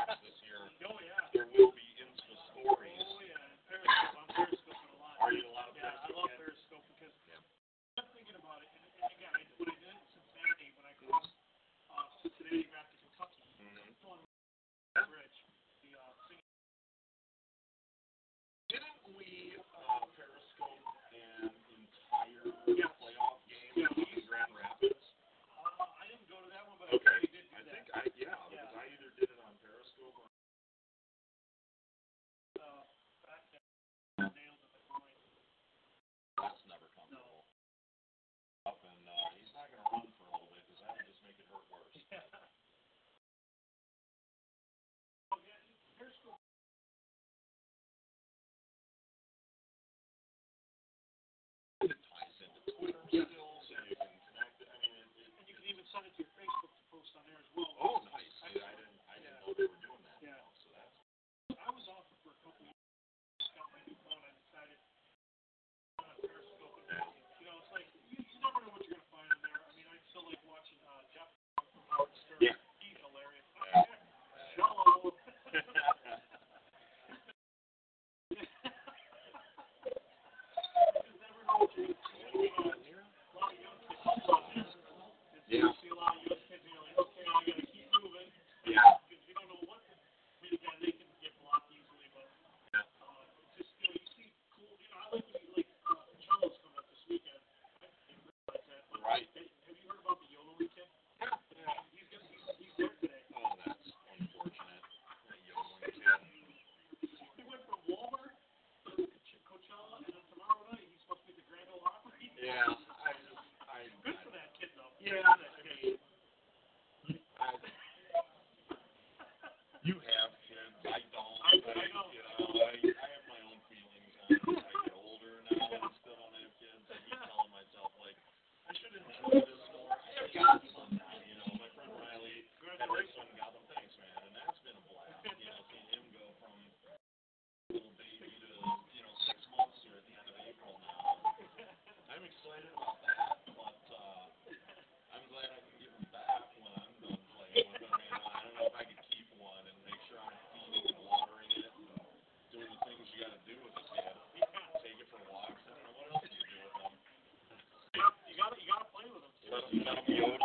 [159.51, 159.61] よい
[160.07, 160.40] しょ。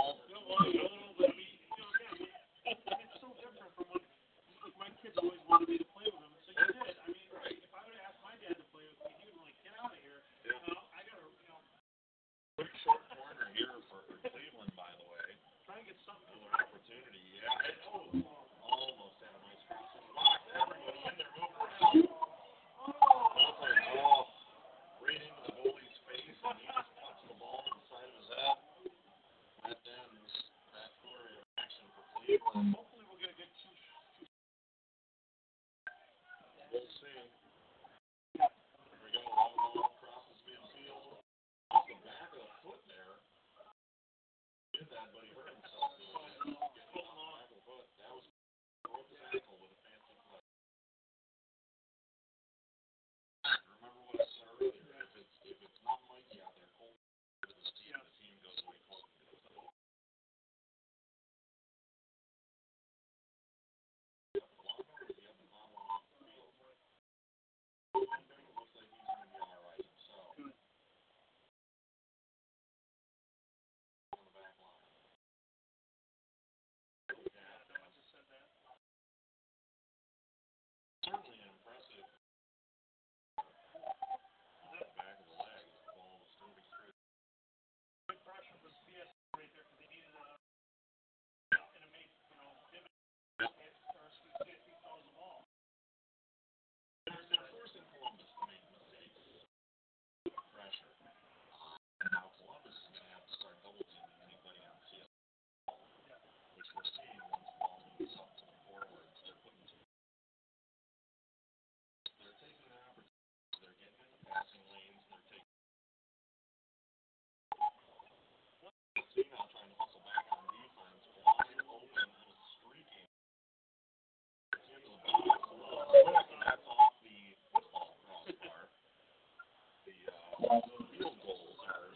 [130.41, 130.61] The uh,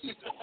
[0.02, 0.39] field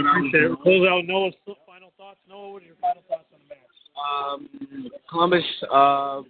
[0.00, 0.60] appreciate it.
[0.62, 1.34] Close out Noah's
[1.66, 2.18] final thoughts.
[2.28, 3.74] Noah, what are your final thoughts on the match?
[3.94, 6.22] Um, Columbus uh,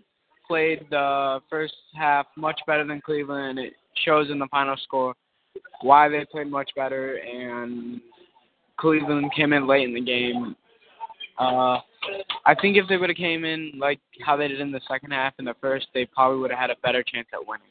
[0.47, 3.59] played the first half much better than Cleveland.
[3.59, 3.74] It
[4.05, 5.15] shows in the final score
[5.81, 8.01] why they played much better, and
[8.78, 10.57] Cleveland came in late in the game.
[11.39, 11.78] Uh,
[12.47, 15.12] I think if they would have came in like how they did in the second
[15.12, 17.66] half in the first, they probably would have had a better chance at winning.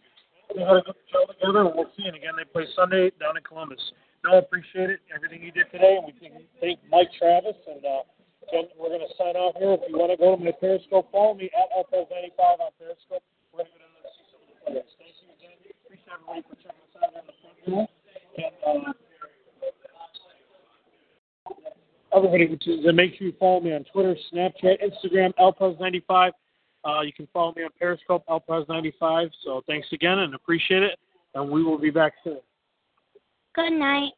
[0.55, 2.05] They had a good show together, and we'll see.
[2.05, 3.79] And again, they play Sunday down in Columbus.
[4.23, 6.13] Noah, appreciate it, everything you did today, and we
[6.61, 7.59] thank, Mike Travis.
[7.67, 8.07] And uh,
[8.47, 9.75] again, we're going to sign off here.
[9.75, 13.23] If you want to go to my Periscope, follow me at LPS95 on Periscope.
[13.51, 14.87] We're going to see some of the players.
[14.95, 15.59] Thank you again.
[15.83, 17.83] Appreciate everybody for checking us out in the front row.
[18.39, 18.95] And uh,
[22.15, 22.47] everybody,
[22.95, 26.31] make sure you follow me on Twitter, Snapchat, Instagram, LPS95.
[26.85, 29.31] Uh, you can follow me on Periscope, LPS95.
[29.43, 30.97] So thanks again and appreciate it.
[31.35, 32.39] And we will be back soon.
[33.55, 34.13] Good night.